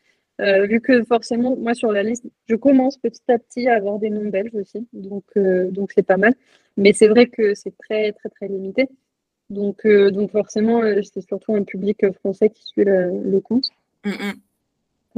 [0.41, 3.99] Euh, vu que forcément, moi sur la liste, je commence petit à petit à avoir
[3.99, 6.35] des noms belges aussi, donc euh, donc c'est pas mal.
[6.77, 8.89] Mais c'est vrai que c'est très très très limité.
[9.51, 13.69] Donc, euh, donc forcément, euh, c'est surtout un public français qui suit le, compte.
[14.05, 14.33] Mm, mm.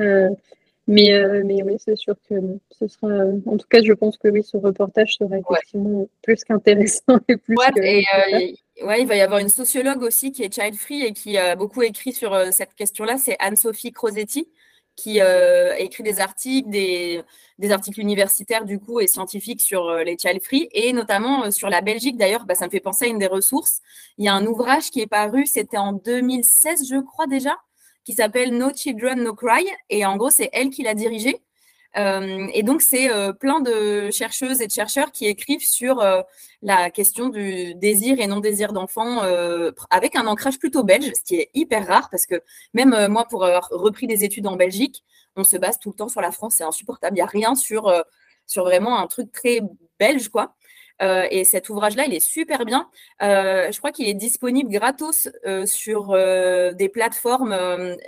[0.01, 0.31] Euh,
[0.89, 1.13] mais,
[1.45, 2.35] mais oui, c'est sûr que
[2.71, 3.09] ce sera.
[3.47, 7.57] En tout cas, je pense que oui, ce reportage sera effectivement plus qu'intéressant et plus.
[7.57, 11.39] Ouais, ouais, il va y avoir une sociologue aussi qui est child free et qui
[11.39, 13.17] a beaucoup écrit sur cette question-là.
[13.17, 14.49] C'est Anne-Sophie Crosetti
[14.97, 17.23] qui euh, écrit des articles, des,
[17.71, 21.71] articles universitaires du coup et scientifiques sur euh, les child free et notamment euh, sur
[21.71, 22.17] la Belgique.
[22.17, 23.81] D'ailleurs, bah, ça me fait penser à une des ressources.
[24.19, 27.57] Il y a un ouvrage qui est paru, c'était en 2016, je crois déjà,
[28.05, 29.67] qui s'appelle No Children, No Cry.
[29.91, 31.43] Et en gros, c'est elle qui l'a dirigé.
[31.95, 36.03] Et donc, c'est plein de chercheuses et de chercheurs qui écrivent sur
[36.63, 39.21] la question du désir et non-désir d'enfant
[39.91, 43.45] avec un ancrage plutôt belge, ce qui est hyper rare parce que même moi, pour
[43.45, 45.05] avoir repris des études en Belgique,
[45.37, 47.17] on se base tout le temps sur la France, c'est insupportable.
[47.17, 47.93] Il n'y a rien sur,
[48.47, 49.61] sur vraiment un truc très
[49.99, 50.55] belge, quoi.
[51.01, 52.89] Euh, et cet ouvrage-là, il est super bien.
[53.23, 56.17] Euh, je crois qu'il est disponible gratos euh, sur
[56.75, 57.57] des plateformes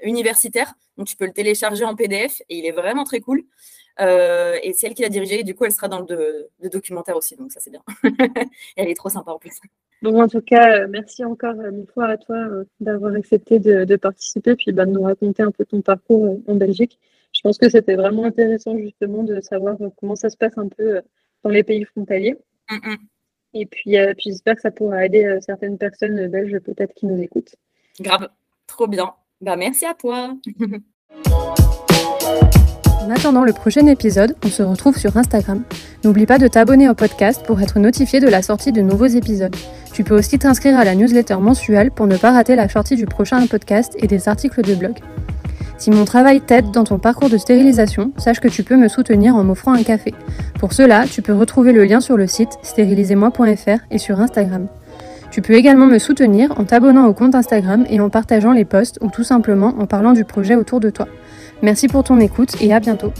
[0.03, 0.74] universitaires.
[0.97, 3.45] Donc, tu peux le télécharger en PDF et il est vraiment très cool.
[3.99, 5.43] et c'est elle qui l'a dirigé.
[5.43, 7.37] Du coup, elle sera dans le, documentaire aussi.
[7.37, 7.82] Donc, ça, c'est bien.
[8.76, 9.59] elle est trop sympa en plus.
[10.03, 12.37] Donc, en tout cas, merci encore mille fois à toi
[12.80, 16.99] d'avoir accepté de, participer puis bah, de nous raconter un peu ton parcours en Belgique.
[17.32, 21.01] Je pense que c'était vraiment intéressant justement de savoir comment ça se passe un peu
[21.43, 22.37] dans les pays frontaliers.
[22.70, 22.96] Mm, mm.
[23.54, 27.06] Et puis, euh, puis j'espère que ça pourra aider euh, certaines personnes belges peut-être qui
[27.06, 27.54] nous écoutent.
[28.00, 28.28] Grave,
[28.66, 29.14] trop bien.
[29.40, 30.36] Bah, merci à toi.
[33.04, 35.62] En attendant le prochain épisode, on se retrouve sur Instagram.
[36.04, 39.54] N'oublie pas de t'abonner au podcast pour être notifié de la sortie de nouveaux épisodes.
[39.92, 43.04] Tu peux aussi t'inscrire à la newsletter mensuelle pour ne pas rater la sortie du
[43.04, 44.94] prochain podcast et des articles de blog.
[45.76, 49.34] Si mon travail t'aide dans ton parcours de stérilisation, sache que tu peux me soutenir
[49.34, 50.14] en m'offrant un café.
[50.58, 54.68] Pour cela, tu peux retrouver le lien sur le site stérilisez-moi.fr et sur Instagram.
[55.30, 58.98] Tu peux également me soutenir en t'abonnant au compte Instagram et en partageant les posts
[59.00, 61.08] ou tout simplement en parlant du projet autour de toi.
[61.60, 63.12] Merci pour ton écoute et à bientôt.